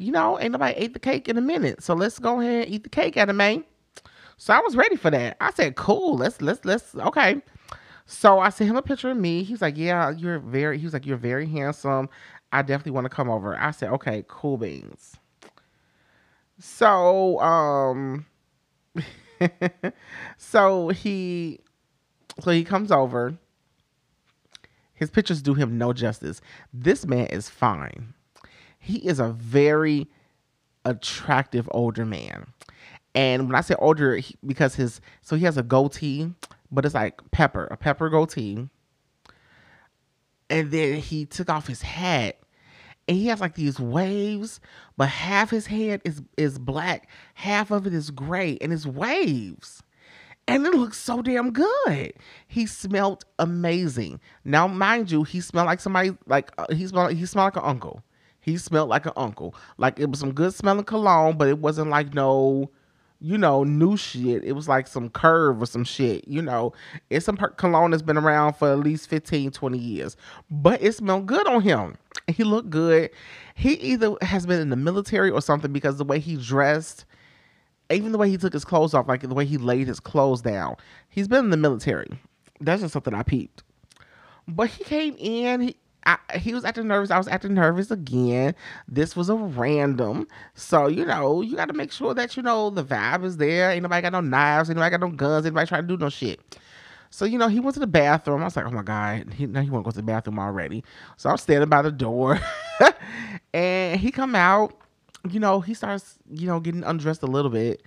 you 0.00 0.12
know, 0.12 0.40
ain't 0.40 0.52
nobody 0.52 0.74
ate 0.76 0.94
the 0.94 0.98
cake 0.98 1.28
in 1.28 1.36
a 1.36 1.42
minute. 1.42 1.82
So 1.82 1.94
let's 1.94 2.18
go 2.18 2.40
ahead 2.40 2.64
and 2.64 2.74
eat 2.74 2.82
the 2.82 2.88
cake 2.88 3.16
at 3.16 3.28
a 3.28 3.32
man. 3.32 3.64
So 4.38 4.54
I 4.54 4.60
was 4.60 4.74
ready 4.74 4.96
for 4.96 5.10
that. 5.10 5.36
I 5.40 5.52
said, 5.52 5.76
cool, 5.76 6.16
let's 6.16 6.40
let's 6.40 6.64
let's 6.64 6.94
okay. 6.94 7.42
So 8.06 8.40
I 8.40 8.48
sent 8.48 8.70
him 8.70 8.76
a 8.76 8.82
picture 8.82 9.10
of 9.10 9.18
me. 9.18 9.42
He 9.44 9.52
was 9.52 9.62
like, 9.62 9.76
Yeah, 9.76 10.10
you're 10.10 10.38
very 10.38 10.78
he 10.78 10.84
was 10.84 10.94
like, 10.94 11.06
You're 11.06 11.18
very 11.18 11.46
handsome. 11.46 12.08
I 12.50 12.62
definitely 12.62 12.92
want 12.92 13.04
to 13.04 13.10
come 13.10 13.28
over. 13.28 13.56
I 13.56 13.70
said, 13.70 13.90
Okay, 13.90 14.24
cool 14.26 14.56
beans. 14.56 15.16
So 16.60 17.40
um 17.40 18.26
so 20.36 20.88
he 20.90 21.60
so 22.40 22.50
he 22.50 22.64
comes 22.64 22.92
over. 22.92 23.36
His 24.94 25.10
pictures 25.10 25.40
do 25.40 25.54
him 25.54 25.78
no 25.78 25.92
justice. 25.92 26.40
This 26.72 27.06
man 27.06 27.26
is 27.26 27.48
fine 27.48 28.12
he 28.80 28.96
is 28.96 29.20
a 29.20 29.28
very 29.28 30.08
attractive 30.84 31.68
older 31.72 32.04
man. 32.04 32.46
And 33.14 33.46
when 33.46 33.54
I 33.54 33.60
say 33.60 33.74
older, 33.78 34.16
he, 34.16 34.36
because 34.44 34.74
his 34.74 35.00
so 35.20 35.36
he 35.36 35.44
has 35.44 35.58
a 35.58 35.62
goatee, 35.62 36.32
but 36.72 36.84
it's 36.84 36.94
like 36.94 37.20
pepper, 37.30 37.66
a 37.70 37.76
pepper 37.76 38.08
goatee. 38.08 38.68
And 40.48 40.70
then 40.72 40.96
he 40.96 41.26
took 41.26 41.48
off 41.48 41.68
his 41.68 41.82
hat, 41.82 42.39
and 43.10 43.18
he 43.18 43.26
has 43.26 43.40
like 43.40 43.56
these 43.56 43.80
waves, 43.80 44.60
but 44.96 45.08
half 45.08 45.50
his 45.50 45.66
head 45.66 46.00
is 46.04 46.22
is 46.36 46.60
black, 46.60 47.08
half 47.34 47.72
of 47.72 47.84
it 47.88 47.92
is 47.92 48.12
gray, 48.12 48.56
and 48.60 48.72
it's 48.72 48.86
waves. 48.86 49.82
And 50.46 50.64
it 50.64 50.74
looks 50.74 50.96
so 50.96 51.20
damn 51.20 51.50
good. 51.50 52.12
He 52.46 52.66
smelled 52.66 53.24
amazing. 53.40 54.20
Now, 54.44 54.68
mind 54.68 55.10
you, 55.10 55.24
he 55.24 55.40
smelled 55.40 55.66
like 55.66 55.80
somebody 55.80 56.16
like 56.28 56.52
uh, 56.56 56.72
he 56.72 56.86
smelled 56.86 57.12
he 57.14 57.26
smelled 57.26 57.46
like 57.46 57.56
an 57.56 57.68
uncle. 57.68 58.04
He 58.38 58.56
smelled 58.56 58.88
like 58.88 59.06
an 59.06 59.12
uncle. 59.16 59.56
Like 59.76 59.98
it 59.98 60.08
was 60.08 60.20
some 60.20 60.32
good 60.32 60.54
smelling 60.54 60.84
cologne, 60.84 61.36
but 61.36 61.48
it 61.48 61.58
wasn't 61.58 61.90
like 61.90 62.14
no, 62.14 62.70
you 63.20 63.36
know, 63.36 63.64
new 63.64 63.96
shit. 63.96 64.42
It 64.44 64.52
was 64.52 64.68
like 64.68 64.86
some 64.86 65.10
curve 65.10 65.60
or 65.60 65.66
some 65.66 65.84
shit. 65.84 66.26
You 66.26 66.40
know, 66.42 66.72
it's 67.10 67.26
some 67.26 67.36
per- 67.36 67.50
cologne 67.50 67.90
that's 67.90 68.02
been 68.02 68.16
around 68.16 68.54
for 68.54 68.72
at 68.72 68.78
least 68.78 69.08
15, 69.10 69.50
20 69.50 69.78
years. 69.78 70.16
But 70.50 70.82
it 70.82 70.94
smelled 70.94 71.26
good 71.26 71.46
on 71.46 71.60
him. 71.62 71.96
He 72.28 72.44
looked 72.44 72.70
good. 72.70 73.10
He 73.54 73.74
either 73.74 74.14
has 74.22 74.46
been 74.46 74.60
in 74.60 74.70
the 74.70 74.76
military 74.76 75.30
or 75.30 75.42
something 75.42 75.72
because 75.72 75.98
the 75.98 76.04
way 76.04 76.18
he 76.18 76.36
dressed, 76.36 77.04
even 77.90 78.12
the 78.12 78.18
way 78.18 78.30
he 78.30 78.38
took 78.38 78.52
his 78.52 78.64
clothes 78.64 78.94
off, 78.94 79.06
like 79.06 79.20
the 79.20 79.34
way 79.34 79.44
he 79.44 79.58
laid 79.58 79.86
his 79.86 80.00
clothes 80.00 80.40
down, 80.40 80.76
he's 81.08 81.28
been 81.28 81.44
in 81.44 81.50
the 81.50 81.56
military. 81.56 82.08
That's 82.60 82.82
just 82.82 82.92
something 82.92 83.14
I 83.14 83.22
peeped. 83.22 83.62
But 84.48 84.70
he 84.70 84.84
came 84.84 85.14
in. 85.18 85.60
He, 85.60 85.76
I, 86.06 86.18
he 86.38 86.54
was 86.54 86.64
acting 86.64 86.88
nervous. 86.88 87.10
I 87.10 87.18
was 87.18 87.28
acting 87.28 87.54
nervous 87.54 87.90
again. 87.90 88.54
This 88.88 89.14
was 89.14 89.28
a 89.28 89.34
random. 89.34 90.26
So, 90.54 90.86
you 90.86 91.04
know, 91.04 91.42
you 91.42 91.56
got 91.56 91.68
to 91.68 91.74
make 91.74 91.92
sure 91.92 92.14
that, 92.14 92.36
you 92.36 92.42
know, 92.42 92.70
the 92.70 92.84
vibe 92.84 93.24
is 93.24 93.36
there. 93.36 93.70
Ain't 93.70 93.82
nobody 93.82 94.02
got 94.02 94.12
no 94.12 94.20
knives. 94.20 94.70
Ain't 94.70 94.76
nobody 94.76 94.96
got 94.96 95.00
no 95.00 95.14
guns. 95.14 95.44
Ain't 95.44 95.54
nobody 95.54 95.68
trying 95.68 95.82
to 95.82 95.88
do 95.88 95.96
no 95.96 96.08
shit. 96.08 96.58
So, 97.10 97.24
you 97.24 97.38
know, 97.38 97.48
he 97.48 97.60
went 97.60 97.74
to 97.74 97.80
the 97.80 97.86
bathroom. 97.86 98.40
I 98.40 98.44
was 98.44 98.56
like, 98.56 98.66
oh 98.66 98.70
my 98.70 98.82
God. 98.82 99.34
He, 99.34 99.46
now 99.46 99.60
he 99.60 99.70
want 99.70 99.84
to 99.84 99.88
go 99.88 99.90
to 99.90 99.96
the 99.96 100.02
bathroom 100.02 100.38
already. 100.38 100.84
So 101.16 101.28
I'm 101.28 101.36
standing 101.36 101.68
by 101.68 101.82
the 101.82 101.92
door. 101.92 102.40
and 103.54 104.00
he 104.00 104.10
come 104.10 104.34
out. 104.34 104.74
You 105.30 105.38
know, 105.38 105.60
he 105.60 105.74
starts, 105.74 106.18
you 106.30 106.46
know, 106.46 106.60
getting 106.60 106.82
undressed 106.82 107.22
a 107.22 107.26
little 107.26 107.50
bit. 107.50 107.82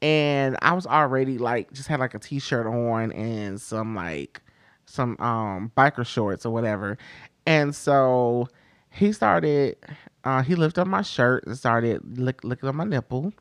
And 0.00 0.56
I 0.62 0.72
was 0.72 0.86
already 0.86 1.36
like, 1.36 1.72
just 1.72 1.88
had 1.88 2.00
like 2.00 2.14
a 2.14 2.18
t-shirt 2.18 2.66
on 2.66 3.12
and 3.12 3.60
some 3.60 3.94
like, 3.94 4.40
some 4.86 5.16
um 5.20 5.70
biker 5.76 6.04
shorts 6.04 6.44
or 6.44 6.52
whatever 6.52 6.98
and 7.46 7.74
so 7.74 8.48
he 8.90 9.12
started, 9.12 9.76
uh, 10.24 10.42
he 10.42 10.54
lifted 10.54 10.82
up 10.82 10.88
my 10.88 11.02
shirt 11.02 11.46
and 11.46 11.56
started 11.56 12.18
lick, 12.18 12.42
licking 12.44 12.68
on 12.68 12.76
my 12.76 12.84
nipple. 12.84 13.32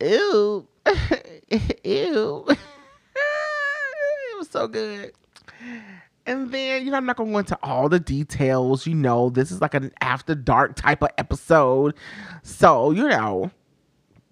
Ew. 0.00 0.68
Ew. 1.84 2.46
it 2.48 4.38
was 4.38 4.48
so 4.50 4.68
good. 4.68 5.12
And 6.26 6.50
then, 6.50 6.84
you 6.84 6.90
know, 6.90 6.96
I'm 6.96 7.06
not 7.06 7.16
going 7.16 7.28
to 7.28 7.32
go 7.32 7.38
into 7.38 7.58
all 7.62 7.88
the 7.88 8.00
details. 8.00 8.86
You 8.86 8.94
know, 8.94 9.30
this 9.30 9.50
is 9.50 9.60
like 9.60 9.74
an 9.74 9.92
after 10.00 10.34
dark 10.34 10.74
type 10.74 11.02
of 11.02 11.10
episode. 11.18 11.94
So, 12.42 12.90
you 12.90 13.08
know, 13.08 13.50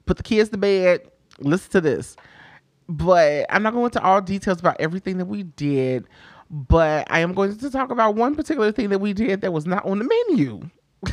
put 0.04 0.16
the 0.16 0.22
kids 0.22 0.50
to 0.50 0.58
bed, 0.58 1.08
listen 1.38 1.70
to 1.72 1.80
this. 1.80 2.16
But 2.88 3.46
I'm 3.48 3.62
not 3.62 3.72
going 3.72 3.86
into 3.86 4.02
all 4.02 4.20
details 4.20 4.60
about 4.60 4.76
everything 4.80 5.18
that 5.18 5.26
we 5.26 5.44
did 5.44 6.06
but 6.50 7.06
I 7.10 7.20
am 7.20 7.34
going 7.34 7.56
to 7.56 7.70
talk 7.70 7.90
about 7.90 8.14
one 8.14 8.34
particular 8.34 8.72
thing 8.72 8.90
that 8.90 9.00
we 9.00 9.12
did 9.12 9.40
that 9.40 9.52
was 9.52 9.66
not 9.66 9.84
on 9.84 9.98
the 9.98 10.24
menu. 10.28 10.68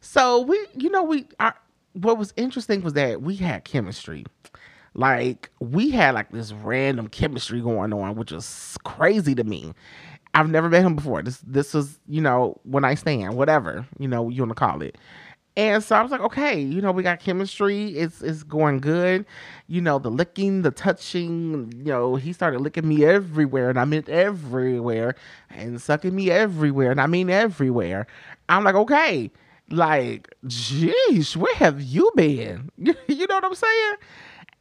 so 0.00 0.40
we, 0.42 0.58
you 0.74 0.90
know, 0.90 1.02
we 1.02 1.26
are. 1.40 1.54
What 1.94 2.18
was 2.18 2.32
interesting 2.36 2.82
was 2.82 2.92
that 2.92 3.22
we 3.22 3.34
had 3.34 3.64
chemistry. 3.64 4.24
Like 4.94 5.50
we 5.60 5.90
had 5.90 6.14
like 6.14 6.30
this 6.30 6.52
random 6.52 7.08
chemistry 7.08 7.60
going 7.60 7.92
on, 7.92 8.16
which 8.16 8.32
was 8.32 8.76
crazy 8.84 9.34
to 9.34 9.44
me. 9.44 9.72
I've 10.34 10.50
never 10.50 10.68
met 10.68 10.82
him 10.82 10.96
before. 10.96 11.22
This 11.22 11.38
this 11.46 11.74
was, 11.74 11.98
you 12.06 12.20
know, 12.20 12.60
when 12.64 12.84
I 12.84 12.94
stand, 12.94 13.36
whatever, 13.36 13.86
you 13.98 14.08
know, 14.08 14.28
you 14.28 14.42
want 14.42 14.50
to 14.50 14.54
call 14.54 14.82
it. 14.82 14.98
And 15.58 15.82
so 15.82 15.96
I 15.96 16.02
was 16.02 16.12
like, 16.12 16.20
okay, 16.20 16.60
you 16.60 16.80
know, 16.80 16.92
we 16.92 17.02
got 17.02 17.18
chemistry. 17.18 17.88
It's 17.88 18.22
it's 18.22 18.44
going 18.44 18.78
good. 18.78 19.26
You 19.66 19.80
know, 19.80 19.98
the 19.98 20.08
licking, 20.08 20.62
the 20.62 20.70
touching, 20.70 21.72
you 21.76 21.86
know, 21.86 22.14
he 22.14 22.32
started 22.32 22.60
licking 22.60 22.86
me 22.86 23.04
everywhere, 23.04 23.68
and 23.68 23.76
I 23.76 23.84
meant 23.84 24.08
everywhere, 24.08 25.16
and 25.50 25.82
sucking 25.82 26.14
me 26.14 26.30
everywhere, 26.30 26.92
and 26.92 27.00
I 27.00 27.08
mean 27.08 27.28
everywhere. 27.28 28.06
I'm 28.48 28.62
like, 28.62 28.76
okay, 28.76 29.32
like, 29.68 30.32
geez, 30.46 31.36
where 31.36 31.56
have 31.56 31.82
you 31.82 32.12
been? 32.14 32.70
you 32.78 33.26
know 33.26 33.34
what 33.34 33.44
I'm 33.44 33.56
saying? 33.56 33.94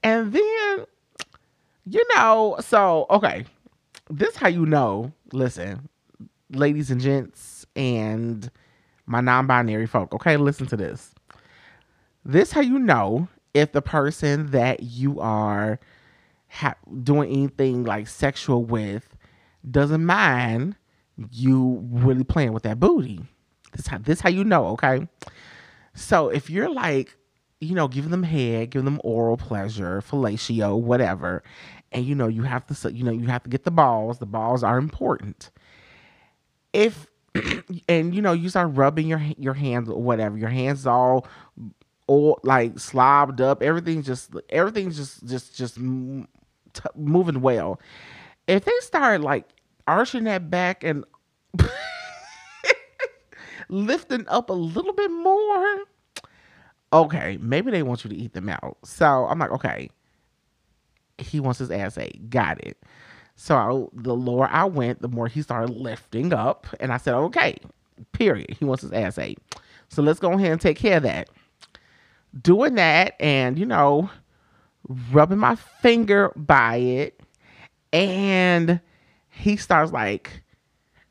And 0.02 0.34
then, 0.34 0.86
you 1.86 2.04
know, 2.16 2.58
so 2.62 3.06
okay, 3.12 3.46
this 4.10 4.36
how 4.36 4.48
you 4.48 4.66
know. 4.66 5.14
Listen, 5.32 5.90
ladies 6.50 6.90
and 6.90 7.00
gents, 7.00 7.68
and 7.76 8.50
my 9.08 9.22
non-binary 9.22 9.88
folk. 9.88 10.14
Okay, 10.14 10.38
listen 10.38 10.68
to 10.68 10.78
this. 10.78 11.16
This 12.24 12.52
how 12.52 12.62
you 12.62 12.78
know 12.78 13.30
if 13.54 13.72
the 13.72 13.82
person 13.82 14.52
that 14.52 14.84
you 14.84 15.20
are 15.20 15.80
ha- 16.50 16.76
doing 17.04 17.32
anything 17.32 17.84
like 17.84 18.08
sexual 18.08 18.64
with 18.64 19.16
doesn't 19.70 20.06
mind 20.06 20.76
you 21.32 21.84
really 21.90 22.24
playing 22.24 22.54
with 22.54 22.64
that 22.64 22.80
booty. 22.80 23.22
This 23.74 23.88
how 23.88 23.98
this 23.98 24.22
how 24.22 24.30
you 24.30 24.44
know, 24.44 24.68
okay? 24.68 25.08
So 25.94 26.30
if 26.30 26.50
you're 26.50 26.70
like, 26.70 27.18
you 27.60 27.74
know, 27.74 27.88
giving 27.88 28.12
them 28.12 28.24
head, 28.24 28.70
giving 28.70 28.86
them 28.86 29.02
oral 29.04 29.38
pleasure, 29.38 30.02
fellatio, 30.02 30.80
whatever, 30.80 31.44
and 31.92 32.06
you 32.06 32.14
know 32.14 32.28
you 32.28 32.44
have 32.44 32.66
to, 32.68 32.94
you 32.94 33.04
know, 33.04 33.12
you 33.12 33.28
have 33.28 33.44
to 33.44 33.50
get 33.50 33.64
the 33.64 33.72
balls. 33.72 34.20
The 34.20 34.26
balls 34.26 34.64
are 34.64 34.78
important. 34.78 35.50
If 36.74 37.08
and 37.90 38.14
you 38.16 38.22
know 38.22 38.34
you 38.34 38.50
start 38.50 38.72
rubbing 38.74 39.08
your 39.08 39.22
your 39.38 39.54
hands 39.54 39.90
or 39.90 40.02
whatever 40.02 40.38
your 40.38 40.50
hands 40.50 40.86
all 40.86 41.28
all 42.08 42.40
like 42.44 42.80
slobbed 42.80 43.42
up. 43.42 43.62
Everything's 43.62 44.06
just 44.06 44.32
everything's 44.50 44.96
just 44.96 45.26
just 45.26 45.56
just 45.56 45.78
moving 46.96 47.42
well. 47.42 47.80
If 48.48 48.66
they 48.66 48.72
start 48.80 49.22
like 49.22 49.46
arching 49.88 50.26
that 50.26 50.50
back 50.50 50.84
and 50.84 51.06
lifting 53.70 54.26
up 54.28 54.50
a 54.50 54.54
little 54.54 54.94
bit 54.94 55.10
more 55.12 55.80
okay 56.94 57.38
maybe 57.42 57.72
they 57.72 57.84
want 57.84 58.04
you 58.04 58.10
to 58.10 58.16
eat 58.16 58.34
them 58.34 58.50
out. 58.50 58.78
So 58.84 59.28
i'm 59.30 59.40
like 59.40 59.52
okay. 59.52 59.90
He 61.20 61.40
wants 61.40 61.58
his 61.60 61.72
ass 61.72 61.98
ate. 61.98 62.30
Got 62.30 62.64
it 62.64 62.78
so 63.40 63.56
I, 63.56 64.02
the 64.02 64.16
lower 64.16 64.50
I 64.52 64.66
went, 64.66 65.02
the 65.02 65.08
more 65.08 65.28
he 65.28 65.44
started 65.44 65.70
lifting 65.70 66.34
up. 66.34 66.66
And 66.80 66.92
I 66.92 66.98
said, 66.98 67.14
okay, 67.14 67.56
period. 68.12 68.58
He 68.60 68.66
wants 68.66 68.82
his 68.82 68.92
ass 68.92 69.20
ate. 69.20 69.38
So 69.90 70.02
let's 70.02 70.20
go 70.20 70.34
ahead 70.34 70.52
and 70.52 70.60
take 70.60 70.78
care 70.78 70.98
of 70.98 71.04
that. 71.04 71.30
Doing 72.42 72.76
that 72.76 73.16
and, 73.20 73.58
you 73.60 73.66
know, 73.66 74.10
rubbing 75.12 75.38
my 75.38 75.56
finger 75.56 76.34
by 76.36 76.78
it. 76.78 77.22
And 77.94 78.82
he 79.30 79.56
starts 79.56 79.92
like, 79.92 80.42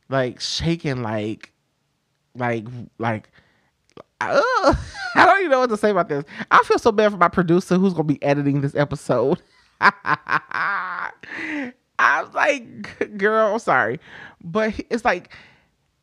like 0.08 0.40
shaking, 0.40 1.02
like, 1.02 1.52
like, 2.34 2.66
like, 2.98 3.30
uh, 4.20 4.42
I 5.14 5.24
don't 5.26 5.38
even 5.38 5.52
know 5.52 5.60
what 5.60 5.70
to 5.70 5.76
say 5.76 5.90
about 5.90 6.08
this. 6.08 6.24
I 6.50 6.60
feel 6.64 6.80
so 6.80 6.90
bad 6.90 7.12
for 7.12 7.18
my 7.18 7.28
producer 7.28 7.78
who's 7.78 7.94
going 7.94 8.08
to 8.08 8.14
be 8.14 8.22
editing 8.22 8.62
this 8.62 8.74
episode. 8.74 9.40
I 11.98 12.22
was 12.22 12.34
like, 12.34 13.16
girl, 13.18 13.58
sorry, 13.58 14.00
but 14.42 14.74
it's 14.90 15.04
like, 15.04 15.30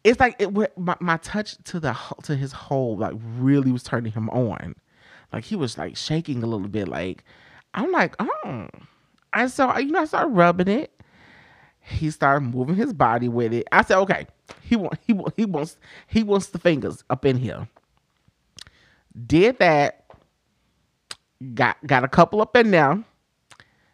it's 0.04 0.20
like 0.20 0.36
it. 0.40 0.52
My, 0.78 0.96
my 1.00 1.18
touch 1.18 1.56
to 1.66 1.80
the 1.80 1.96
to 2.24 2.36
his 2.36 2.52
hole 2.52 2.98
like 2.98 3.14
really 3.38 3.72
was 3.72 3.84
turning 3.84 4.12
him 4.12 4.30
on, 4.30 4.76
like 5.32 5.46
he 5.46 5.56
was 5.56 5.78
like 5.78 5.96
shaking 5.96 6.44
a 6.44 6.48
little 6.48 6.68
bit. 6.68 6.88
Like 6.88 7.24
I'm 7.74 7.92
like, 7.92 8.16
oh, 8.20 8.68
and 9.34 9.52
so 9.52 9.78
you 9.78 9.92
know 9.92 10.02
I 10.02 10.06
started 10.06 10.30
rubbing 10.30 10.68
it. 10.68 10.92
He 11.80 12.12
started 12.12 12.42
moving 12.42 12.76
his 12.76 12.94
body 12.94 13.30
with 13.30 13.54
it. 13.54 13.68
I 13.72 13.84
said, 13.84 13.98
okay, 14.00 14.28
he 14.62 14.76
want 14.76 15.00
he 15.06 15.18
he 15.38 15.46
wants 15.46 15.78
he 16.08 16.24
wants 16.24 16.48
the 16.48 16.60
fingers 16.60 17.04
up 17.10 17.26
in 17.26 17.38
here. 17.38 17.68
Did 19.26 19.60
that. 19.60 20.00
Got 21.54 21.78
got 21.86 22.04
a 22.04 22.08
couple 22.08 22.42
up 22.42 22.56
in 22.56 22.72
there 22.72 23.04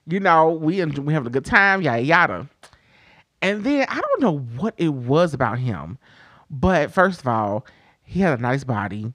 you 0.10 0.20
know, 0.20 0.52
we 0.52 0.80
and 0.82 0.98
we 1.00 1.14
having 1.14 1.28
a 1.28 1.32
good 1.32 1.46
time, 1.46 1.82
yada 1.82 2.02
yada. 2.02 2.50
And 3.42 3.64
then 3.64 3.86
I 3.90 4.00
don't 4.00 4.22
know 4.22 4.38
what 4.58 4.74
it 4.78 4.90
was 4.90 5.34
about 5.34 5.60
him, 5.60 5.98
but 6.50 6.92
first 6.92 7.22
of 7.22 7.28
all, 7.28 7.66
he 8.04 8.22
had 8.22 8.38
a 8.38 8.42
nice 8.42 8.64
body. 8.64 9.14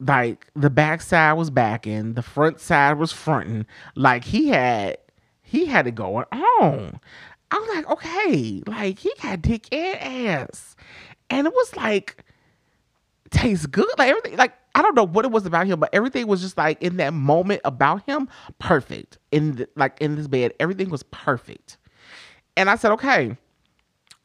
Like 0.00 0.46
the 0.56 0.70
back 0.70 1.02
side 1.02 1.34
was 1.34 1.50
backing, 1.50 2.14
the 2.14 2.22
front 2.22 2.58
side 2.60 2.98
was 2.98 3.12
fronting. 3.12 3.66
Like 3.94 4.24
he 4.24 4.48
had 4.48 4.96
he 5.42 5.66
had 5.66 5.86
it 5.86 5.94
going 5.94 6.26
on. 6.32 7.00
I 7.50 7.58
was 7.58 7.68
like, 7.74 7.90
okay, 7.90 8.62
like 8.66 8.98
he 8.98 9.12
got 9.22 9.42
dick 9.42 9.72
and 9.72 10.00
ass. 10.00 10.76
And 11.28 11.46
it 11.46 11.52
was 11.52 11.76
like 11.76 12.24
tastes 13.30 13.66
good. 13.66 13.86
Like 13.98 14.08
everything, 14.08 14.36
like 14.36 14.54
I 14.74 14.82
don't 14.82 14.94
know 14.94 15.06
what 15.06 15.24
it 15.24 15.30
was 15.30 15.46
about 15.46 15.66
him, 15.66 15.80
but 15.80 15.90
everything 15.92 16.26
was 16.26 16.40
just 16.40 16.56
like 16.56 16.80
in 16.82 16.96
that 16.98 17.12
moment 17.12 17.60
about 17.64 18.04
him, 18.04 18.28
perfect. 18.58 19.18
In 19.32 19.56
the, 19.56 19.68
like 19.76 20.00
in 20.00 20.16
this 20.16 20.28
bed, 20.28 20.52
everything 20.60 20.90
was 20.90 21.02
perfect. 21.04 21.76
And 22.56 22.70
I 22.70 22.76
said, 22.76 22.92
okay, 22.92 23.36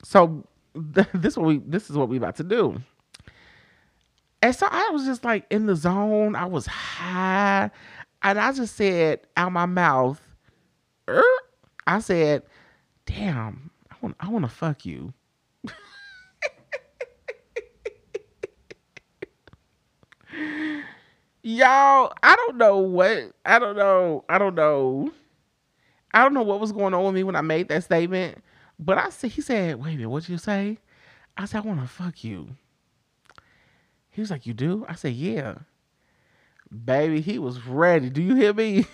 so 0.03 0.45
th- 0.93 1.07
this 1.13 1.37
what 1.37 1.47
we 1.47 1.57
this 1.65 1.89
is 1.89 1.97
what 1.97 2.09
we 2.09 2.17
about 2.17 2.35
to 2.37 2.43
do. 2.43 2.81
And 4.41 4.55
so 4.55 4.67
I 4.69 4.89
was 4.91 5.05
just 5.05 5.23
like 5.23 5.45
in 5.49 5.65
the 5.65 5.75
zone. 5.75 6.35
I 6.35 6.45
was 6.45 6.67
high, 6.67 7.71
and 8.21 8.39
I 8.39 8.51
just 8.51 8.75
said 8.75 9.21
out 9.35 9.51
my 9.51 9.65
mouth, 9.65 10.21
"Er?" 11.09 11.23
I 11.87 11.99
said, 11.99 12.43
"Damn, 13.05 13.71
I 13.89 13.95
want 14.01 14.15
I 14.19 14.29
want 14.29 14.45
to 14.45 14.49
fuck 14.49 14.85
you." 14.85 15.13
Y'all, 21.47 22.11
I 22.23 22.35
don't 22.35 22.57
know 22.57 22.79
what 22.79 23.31
I 23.45 23.59
don't 23.59 23.75
know. 23.75 24.25
I 24.27 24.39
don't 24.39 24.55
know. 24.55 25.13
I 26.11 26.23
don't 26.23 26.33
know 26.33 26.41
what 26.41 26.59
was 26.59 26.71
going 26.71 26.95
on 26.95 27.05
with 27.05 27.13
me 27.13 27.21
when 27.21 27.35
I 27.35 27.41
made 27.41 27.69
that 27.69 27.83
statement. 27.83 28.43
But 28.79 28.97
I 28.97 29.11
said 29.11 29.29
he 29.29 29.41
said, 29.41 29.75
wait 29.75 29.93
a 29.93 29.97
minute, 29.97 30.09
what'd 30.09 30.27
you 30.27 30.39
say? 30.39 30.79
I 31.37 31.45
said, 31.45 31.59
I 31.59 31.67
wanna 31.67 31.85
fuck 31.85 32.23
you. 32.23 32.47
He 34.09 34.21
was 34.21 34.31
like, 34.31 34.47
You 34.47 34.55
do? 34.55 34.87
I 34.89 34.95
said, 34.95 35.13
Yeah. 35.13 35.59
Baby, 36.83 37.21
he 37.21 37.37
was 37.37 37.63
ready. 37.67 38.09
Do 38.09 38.23
you 38.23 38.33
hear 38.33 38.51
me? 38.51 38.87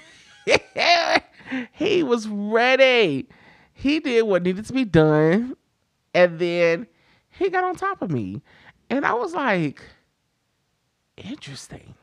he 1.71 2.03
was 2.03 2.27
ready. 2.27 3.29
He 3.71 4.01
did 4.01 4.23
what 4.23 4.43
needed 4.43 4.65
to 4.65 4.73
be 4.73 4.83
done. 4.83 5.55
And 6.13 6.37
then 6.37 6.87
he 7.29 7.49
got 7.49 7.63
on 7.63 7.77
top 7.77 8.01
of 8.01 8.11
me. 8.11 8.41
And 8.89 9.05
I 9.05 9.13
was 9.13 9.33
like, 9.33 9.81
interesting 11.15 11.93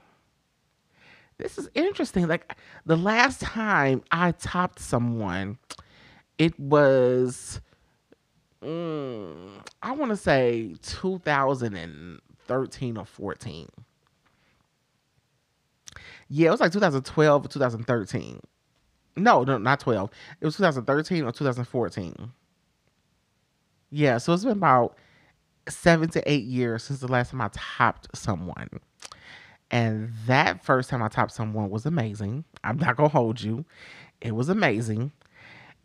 this 1.39 1.59
is 1.59 1.69
interesting. 1.75 2.27
Like 2.27 2.57
the 2.85 2.97
last 2.97 3.41
time 3.41 4.03
I 4.11 4.33
topped 4.33 4.81
someone, 4.81 5.59
it 6.37 6.59
was, 6.59 7.61
mm, 8.63 9.49
I 9.83 9.93
want 9.93 10.11
to 10.11 10.17
say 10.17 10.75
2013 10.83 12.97
or 12.97 13.07
14. 13.07 13.69
Yeah, 16.29 16.49
it 16.49 16.51
was 16.51 16.61
like 16.61 16.73
2012 16.73 17.45
or 17.45 17.49
2013. 17.49 18.41
No, 19.17 19.43
no, 19.43 19.59
not 19.59 19.81
12. 19.81 20.11
It 20.41 20.45
was 20.45 20.57
2013 20.57 21.25
or 21.25 21.33
2014. 21.33 22.33
Yeah, 23.91 24.19
so 24.19 24.35
it's 24.35 24.45
been 24.45 24.53
about 24.53 24.97
seven 25.69 26.09
to 26.11 26.31
eight 26.31 26.45
years 26.45 26.85
since 26.85 27.01
the 27.01 27.09
last 27.09 27.31
time 27.31 27.41
I 27.41 27.49
topped 27.53 28.15
someone. 28.15 28.69
And 29.71 30.13
that 30.27 30.65
first 30.65 30.89
time 30.89 31.03
I 31.03 31.09
topped 31.09 31.33
someone 31.33 31.71
was 31.71 31.85
amazing. 31.85 32.45
I'm 32.65 32.79
not 32.79 32.97
going 32.97 33.11
to 33.11 33.17
hold 33.17 33.41
you. 33.41 33.65
It 34.21 34.35
was 34.35 34.49
amazing. 34.49 35.13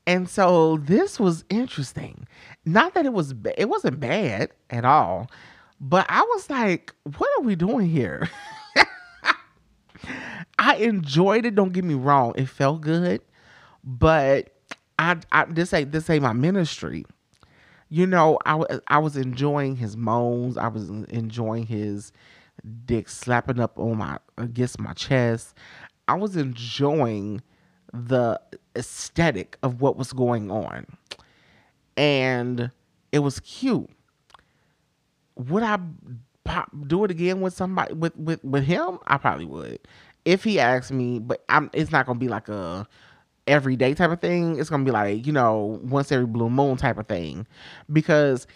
And 0.05 0.29
so 0.29 0.77
this 0.77 1.19
was 1.19 1.45
interesting. 1.49 2.27
Not 2.65 2.93
that 2.93 3.05
it 3.05 3.13
was 3.13 3.33
it 3.57 3.69
wasn't 3.69 3.99
bad 3.99 4.51
at 4.69 4.83
all, 4.83 5.29
but 5.79 6.05
I 6.09 6.21
was 6.21 6.49
like, 6.49 6.93
what 7.17 7.29
are 7.37 7.43
we 7.43 7.55
doing 7.55 7.87
here? 7.89 8.29
I 10.59 10.75
enjoyed 10.75 11.45
it, 11.45 11.55
don't 11.55 11.73
get 11.73 11.85
me 11.85 11.93
wrong. 11.93 12.33
It 12.35 12.47
felt 12.47 12.81
good, 12.81 13.21
but 13.83 14.49
I, 14.99 15.17
I 15.31 15.45
this 15.45 15.73
ain't 15.73 15.91
this 15.91 16.09
ain't 16.09 16.23
my 16.23 16.33
ministry. 16.33 17.05
You 17.89 18.07
know, 18.07 18.39
I, 18.45 18.63
I 18.87 18.97
was 18.97 19.15
enjoying 19.15 19.75
his 19.75 19.95
moans. 19.95 20.57
I 20.57 20.67
was 20.67 20.89
enjoying 20.89 21.67
his 21.67 22.11
dick 22.85 23.09
slapping 23.09 23.59
up 23.59 23.77
on 23.77 23.97
my 23.97 24.19
against 24.37 24.79
my 24.79 24.93
chest. 24.93 25.55
I 26.07 26.15
was 26.15 26.35
enjoying 26.35 27.41
the 27.93 28.39
aesthetic 28.75 29.57
of 29.63 29.81
what 29.81 29.97
was 29.97 30.13
going 30.13 30.51
on. 30.51 30.85
And 31.95 32.71
it 33.11 33.19
was 33.19 33.39
cute. 33.41 33.89
Would 35.35 35.63
I 35.63 35.79
pop, 36.43 36.71
do 36.87 37.03
it 37.03 37.11
again 37.11 37.41
with 37.41 37.53
somebody 37.53 37.93
with, 37.93 38.15
with 38.17 38.43
with 38.43 38.63
him? 38.63 38.99
I 39.07 39.17
probably 39.17 39.45
would. 39.45 39.79
If 40.25 40.43
he 40.43 40.59
asked 40.59 40.91
me, 40.91 41.19
but 41.19 41.43
I'm 41.49 41.69
it's 41.73 41.91
not 41.91 42.05
gonna 42.05 42.19
be 42.19 42.27
like 42.27 42.49
a 42.49 42.87
everyday 43.47 43.93
type 43.93 44.11
of 44.11 44.21
thing. 44.21 44.59
It's 44.59 44.69
gonna 44.69 44.85
be 44.85 44.91
like, 44.91 45.25
you 45.25 45.33
know, 45.33 45.79
once 45.83 46.11
every 46.11 46.25
blue 46.25 46.49
moon 46.49 46.77
type 46.77 46.97
of 46.97 47.07
thing. 47.07 47.45
Because 47.91 48.47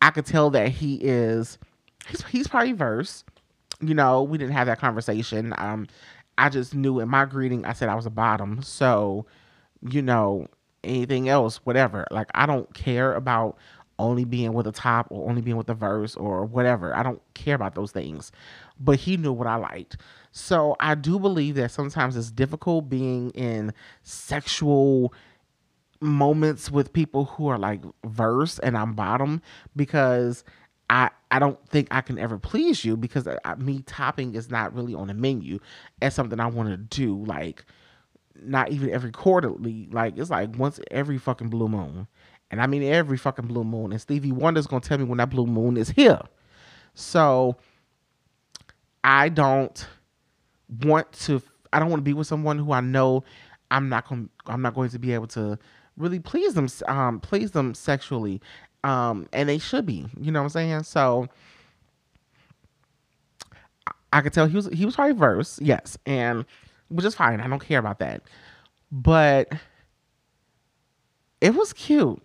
I 0.00 0.10
could 0.10 0.26
tell 0.26 0.50
that 0.50 0.68
he 0.68 0.96
is 0.96 1.58
he's 2.08 2.24
he's 2.26 2.48
probably 2.48 2.72
verse 2.72 3.24
you 3.80 3.94
know, 3.94 4.22
we 4.22 4.38
didn't 4.38 4.54
have 4.54 4.66
that 4.66 4.78
conversation. 4.78 5.54
Um, 5.58 5.86
I 6.36 6.48
just 6.48 6.74
knew 6.74 7.00
in 7.00 7.08
my 7.08 7.24
greeting, 7.24 7.64
I 7.64 7.72
said 7.72 7.88
I 7.88 7.94
was 7.94 8.06
a 8.06 8.10
bottom. 8.10 8.62
So, 8.62 9.26
you 9.88 10.02
know, 10.02 10.48
anything 10.84 11.28
else, 11.28 11.58
whatever. 11.64 12.06
Like, 12.10 12.28
I 12.34 12.46
don't 12.46 12.72
care 12.74 13.14
about 13.14 13.56
only 13.98 14.24
being 14.24 14.52
with 14.52 14.66
the 14.66 14.72
top 14.72 15.08
or 15.10 15.28
only 15.28 15.42
being 15.42 15.56
with 15.56 15.66
the 15.66 15.74
verse 15.74 16.14
or 16.14 16.44
whatever. 16.44 16.96
I 16.96 17.02
don't 17.02 17.20
care 17.34 17.56
about 17.56 17.74
those 17.74 17.90
things. 17.90 18.30
But 18.78 19.00
he 19.00 19.16
knew 19.16 19.32
what 19.32 19.48
I 19.48 19.56
liked. 19.56 19.96
So, 20.30 20.76
I 20.80 20.94
do 20.94 21.18
believe 21.18 21.56
that 21.56 21.70
sometimes 21.70 22.16
it's 22.16 22.30
difficult 22.30 22.88
being 22.88 23.30
in 23.30 23.72
sexual 24.02 25.12
moments 26.00 26.70
with 26.70 26.92
people 26.92 27.24
who 27.24 27.48
are 27.48 27.58
like 27.58 27.82
verse 28.04 28.58
and 28.60 28.76
I'm 28.76 28.94
bottom 28.94 29.42
because 29.74 30.44
I 30.90 31.10
I 31.30 31.38
don't 31.38 31.58
think 31.68 31.88
I 31.90 32.00
can 32.00 32.18
ever 32.18 32.38
please 32.38 32.84
you 32.84 32.96
because 32.96 33.26
I, 33.28 33.36
I- 33.44 33.54
me 33.56 33.82
topping 33.82 34.34
is 34.34 34.50
not 34.50 34.74
really 34.74 34.94
on 34.94 35.08
the 35.08 35.14
menu. 35.14 35.58
As 36.00 36.14
something 36.14 36.40
I 36.40 36.46
want 36.46 36.70
to 36.70 36.76
do 36.76 37.24
like 37.24 37.64
not 38.40 38.70
even 38.70 38.90
every 38.90 39.10
quarterly. 39.10 39.88
Like 39.90 40.16
it's 40.16 40.30
like 40.30 40.56
once 40.56 40.80
every 40.90 41.18
fucking 41.18 41.48
blue 41.50 41.68
moon. 41.68 42.06
And 42.50 42.62
I 42.62 42.66
mean 42.66 42.82
every 42.82 43.18
fucking 43.18 43.46
blue 43.46 43.64
moon. 43.64 43.92
And 43.92 44.00
Stevie 44.00 44.32
Wonder's 44.32 44.66
gonna 44.66 44.80
tell 44.80 44.98
me 44.98 45.04
when 45.04 45.18
that 45.18 45.30
blue 45.30 45.46
moon 45.46 45.76
is 45.76 45.90
here. 45.90 46.20
So 46.94 47.56
I 49.04 49.28
don't 49.28 49.86
want 50.84 51.10
to 51.12 51.42
I 51.72 51.78
don't 51.78 51.90
want 51.90 52.00
to 52.00 52.04
be 52.04 52.14
with 52.14 52.26
someone 52.26 52.58
who 52.58 52.72
I 52.72 52.80
know 52.80 53.24
I'm 53.70 53.88
not 53.88 54.08
going 54.08 54.28
I'm 54.46 54.62
not 54.62 54.74
going 54.74 54.90
to 54.90 54.98
be 54.98 55.12
able 55.12 55.26
to 55.28 55.58
really 55.96 56.20
please 56.20 56.54
them 56.54 56.68
um 56.86 57.20
please 57.20 57.50
them 57.52 57.74
sexually 57.74 58.40
um 58.84 59.28
and 59.32 59.48
they 59.48 59.58
should 59.58 59.86
be 59.86 60.06
you 60.20 60.30
know 60.30 60.40
what 60.40 60.44
I'm 60.44 60.50
saying? 60.50 60.82
So 60.84 61.28
I 64.12 64.20
could 64.20 64.32
tell 64.32 64.46
he 64.46 64.56
was 64.56 64.68
he 64.72 64.84
was 64.84 64.94
probably 64.94 65.14
verse 65.14 65.58
yes 65.60 65.98
and 66.06 66.44
which 66.88 67.04
is 67.04 67.14
fine 67.14 67.40
I 67.40 67.48
don't 67.48 67.58
care 67.64 67.78
about 67.78 67.98
that. 67.98 68.22
But 68.90 69.52
it 71.40 71.54
was 71.54 71.72
cute. 71.72 72.22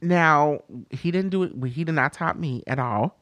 Now 0.00 0.60
he 0.90 1.10
didn't 1.10 1.30
do 1.30 1.44
it 1.44 1.52
he 1.70 1.84
did 1.84 1.94
not 1.94 2.12
top 2.12 2.36
me 2.36 2.62
at 2.66 2.78
all. 2.78 3.16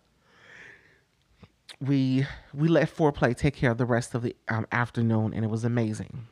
We 1.81 2.27
we 2.55 2.68
let 2.68 2.88
foreplay 2.94 3.37
take 3.37 3.55
care 3.55 3.70
of 3.70 3.79
the 3.79 3.87
rest 3.87 4.14
of 4.14 4.22
the 4.22 4.37
um, 4.48 4.66
afternoon 4.72 5.35
and 5.35 5.44
it 5.44 5.48
was 5.51 5.64
amazing. 5.64 6.27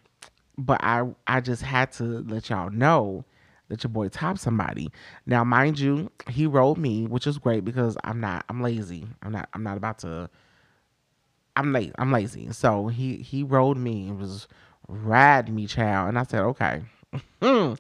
But 0.59 0.83
i 0.83 1.03
i 1.27 1.41
just 1.41 1.63
had 1.63 1.93
to 1.93 2.05
let 2.05 2.51
y'all 2.51 2.71
know 2.71 3.25
that 3.71 3.83
your 3.83 3.91
boy 3.91 4.09
topped 4.09 4.41
somebody. 4.41 4.91
Now 5.27 5.43
mind 5.45 5.79
you 5.79 6.11
he 6.29 6.47
rolled 6.47 6.79
me 6.79 7.07
which 7.07 7.27
is 7.27 7.39
great 7.39 7.65
because 7.65 7.97
i'm 8.05 8.21
not 8.21 8.45
i'm 8.49 8.61
lazy. 8.63 9.07
I'm 9.23 9.33
not 9.33 9.49
i'm 9.55 9.63
not 9.63 9.77
about 9.77 9.99
to 10.01 10.29
i'm 11.57 11.73
late 11.73 11.93
i'm 11.99 12.13
lazy. 12.13 12.53
So 12.53 12.89
he 12.89 13.17
he 13.17 13.43
rolled 13.43 13.79
me 13.79 14.09
and 14.09 14.19
was 14.19 14.47
rad 14.89 15.53
me 15.53 15.67
child. 15.67 16.09
And 16.09 16.19
i 16.19 16.25
said 16.25 16.43
okay. 16.43 16.83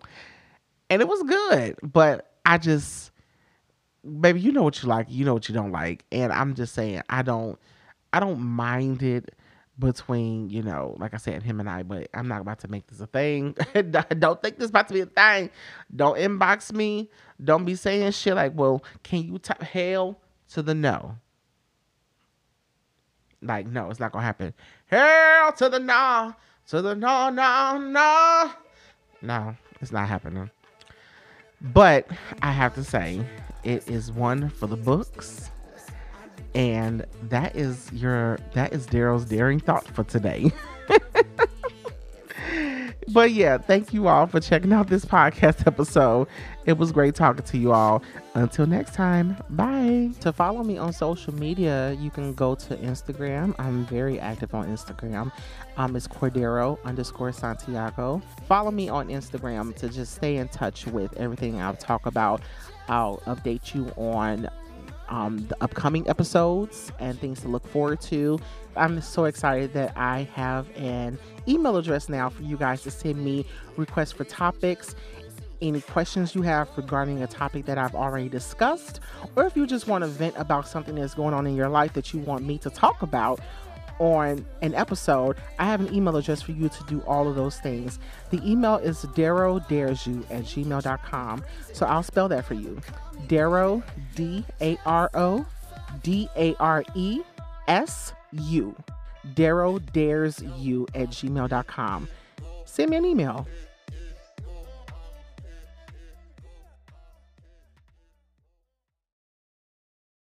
And 0.93 1.01
it 1.01 1.07
was 1.07 1.23
good 1.23 1.77
but 1.83 2.33
i 2.45 2.59
just 2.59 3.11
baby, 4.21 4.41
you 4.41 4.53
know 4.53 4.63
what 4.63 4.83
you 4.83 4.89
like, 4.89 5.07
you 5.11 5.25
know 5.25 5.35
what 5.35 5.49
you 5.49 5.55
don't 5.55 5.73
like, 5.73 6.05
and 6.11 6.33
I'm 6.33 6.55
just 6.55 6.75
saying, 6.75 7.03
I 7.11 7.23
don't, 7.23 7.59
I 8.13 8.21
don't 8.21 8.41
mind 8.41 9.03
it 9.03 9.35
between, 9.81 10.51
you 10.51 10.63
know, 10.63 10.95
like 10.99 11.15
I 11.15 11.17
said, 11.17 11.43
him 11.43 11.59
and 11.59 11.69
I, 11.69 11.83
but 11.83 12.09
I'm 12.15 12.29
not 12.29 12.41
about 12.41 12.61
to 12.61 12.69
make 12.69 12.87
this 12.87 13.01
a 13.01 13.07
thing. 13.07 13.57
don't 14.19 14.43
think 14.43 14.59
this 14.59 14.71
about 14.71 14.89
to 14.89 14.95
be 14.95 15.01
a 15.01 15.07
thing. 15.07 15.51
Don't 15.95 16.17
inbox 16.17 16.73
me. 16.73 17.11
Don't 17.43 17.65
be 17.65 17.75
saying 17.75 18.13
shit 18.13 18.37
like, 18.37 18.53
well, 18.55 18.85
can 19.03 19.23
you 19.25 19.39
type 19.39 19.63
hell 19.63 20.21
to 20.51 20.63
the 20.63 20.75
no? 20.75 21.17
Like, 23.43 23.67
no, 23.67 23.91
it's 23.91 23.99
not 23.99 24.13
gonna 24.13 24.25
happen. 24.25 24.55
Hell 24.87 25.53
to 25.53 25.69
the 25.69 25.81
no, 25.81 26.35
to 26.69 26.83
the 26.83 26.95
no, 26.95 27.31
no, 27.31 27.79
no. 27.79 28.51
No, 29.23 29.57
it's 29.81 29.93
not 29.93 30.09
happening. 30.09 30.51
But 31.61 32.07
I 32.43 32.53
have 32.53 32.75
to 32.75 32.85
say, 32.85 33.25
it 33.65 33.89
is 33.89 34.13
one 34.13 34.51
for 34.51 34.67
the 34.67 34.77
books. 34.77 35.51
And 36.55 37.07
that 37.29 37.55
is 37.55 37.91
your 37.93 38.39
that 38.55 38.73
is 38.73 38.87
Daro's 38.87 39.25
daring 39.25 39.61
thought 39.61 39.87
for 39.89 40.05
today. 40.05 40.51
But 43.13 43.33
yeah, 43.33 43.59
thank 43.59 43.93
you 43.93 44.07
all 44.07 44.29
for 44.29 44.39
checking 44.39 44.73
out 44.73 44.87
this 44.89 45.05
podcast 45.05 45.67
episode. 45.67 46.29
It 46.65 46.79
was 46.79 46.93
great 46.93 47.17
talking 47.17 47.45
to 47.45 47.59
you 47.59 47.73
all. 47.73 48.03
Until 48.35 48.67
next 48.67 48.95
time, 48.95 49.37
bye. 49.51 50.11
To 50.21 50.33
follow 50.33 50.63
me 50.63 50.79
on 50.79 50.93
social 50.93 51.35
media, 51.35 51.93
you 51.95 52.11
can 52.11 52.35
go 52.35 52.55
to 52.55 52.77
Instagram. 52.77 53.55
I'm 53.59 53.85
very 53.87 54.21
active 54.21 54.55
on 54.55 54.69
Instagram. 54.69 55.33
Um, 55.77 55.97
it's 55.97 56.07
Cordero 56.07 56.79
underscore 56.85 57.33
Santiago. 57.33 58.23
Follow 58.47 58.71
me 58.71 58.89
on 58.89 59.09
Instagram 59.09 59.75
to 59.77 59.89
just 59.89 60.15
stay 60.15 60.37
in 60.37 60.47
touch 60.49 60.87
with 60.87 61.13
everything 61.17 61.61
I'll 61.61 61.75
talk 61.75 62.07
about. 62.07 62.43
I'll 62.89 63.19
update 63.27 63.75
you 63.75 63.87
on 63.97 64.49
um, 65.11 65.47
the 65.49 65.57
upcoming 65.61 66.09
episodes 66.09 66.93
and 66.99 67.19
things 67.21 67.41
to 67.43 67.49
look 67.49 67.67
forward 67.69 68.01
to. 68.03 68.39
I'm 68.77 69.01
so 69.03 69.25
excited 69.25 69.73
that 69.75 69.93
I 69.97 70.29
have 70.35 70.69
an 70.77 71.19
email 71.47 71.77
address 71.77 72.09
now 72.09 72.31
for 72.31 72.43
you 72.43 72.57
guys 72.57 72.83
to 72.83 72.91
send 72.91 73.23
me 73.23 73.45
requests 73.77 74.13
for 74.13 74.25
topics. 74.25 74.95
Any 75.61 75.83
questions 75.83 76.35
you 76.35 76.43
have 76.43 76.71
regarding 76.77 77.23
a 77.23 77.27
topic 77.27 77.67
that 77.67 77.77
I've 77.77 77.95
already 77.95 78.31
discussed, 78.31 79.01
or 79.37 79.45
if 79.45 79.57
you 79.57 79.67
just 79.67 79.87
want 79.89 80.03
to 80.03 80.09
vent 80.09 80.35
about 80.39 80.67
something 80.67 80.95
that's 80.95 81.13
going 81.13 81.35
on 81.35 81.47
in 81.47 81.55
your 81.55 81.69
life 81.69 81.93
that 81.95 82.15
you 82.15 82.21
want 82.21 82.47
me 82.47 82.57
to 82.59 82.71
talk 82.71 83.03
about 83.03 83.41
on 84.01 84.45
an 84.63 84.75
episode, 84.75 85.37
I 85.59 85.67
have 85.67 85.81
an 85.81 85.95
email 85.95 86.17
address 86.17 86.43
for 86.43 86.53
you 86.53 86.69
to 86.69 86.85
do 86.89 87.01
all 87.07 87.29
of 87.29 87.37
those 87.37 87.61
things. 87.61 88.01
The 88.31 88.41
email 88.45 88.77
is 88.77 89.05
Daro 89.15 89.67
Dares 89.69 90.07
You 90.07 90.25
at 90.31 90.45
gmail.com. 90.45 91.45
So 91.73 91.87
I'll 91.87 92.03
spell 92.03 92.29
that 92.29 92.45
for 92.45 92.55
you. 92.55 92.81
Daro, 93.29 93.83
D 94.17 94.45
A 94.61 94.79
R 94.85 95.11
O, 95.15 95.47
D 96.03 96.29
A 96.37 96.55
R 96.57 96.83
E 96.97 97.21
S 97.69 98.13
U. 98.33 98.75
Daro 99.35 99.81
Dares 99.93 100.43
You 100.59 100.87
at 100.95 101.11
gmail.com. 101.11 102.09
Send 102.65 102.91
me 102.91 102.97
an 102.97 103.05
email. 103.05 103.47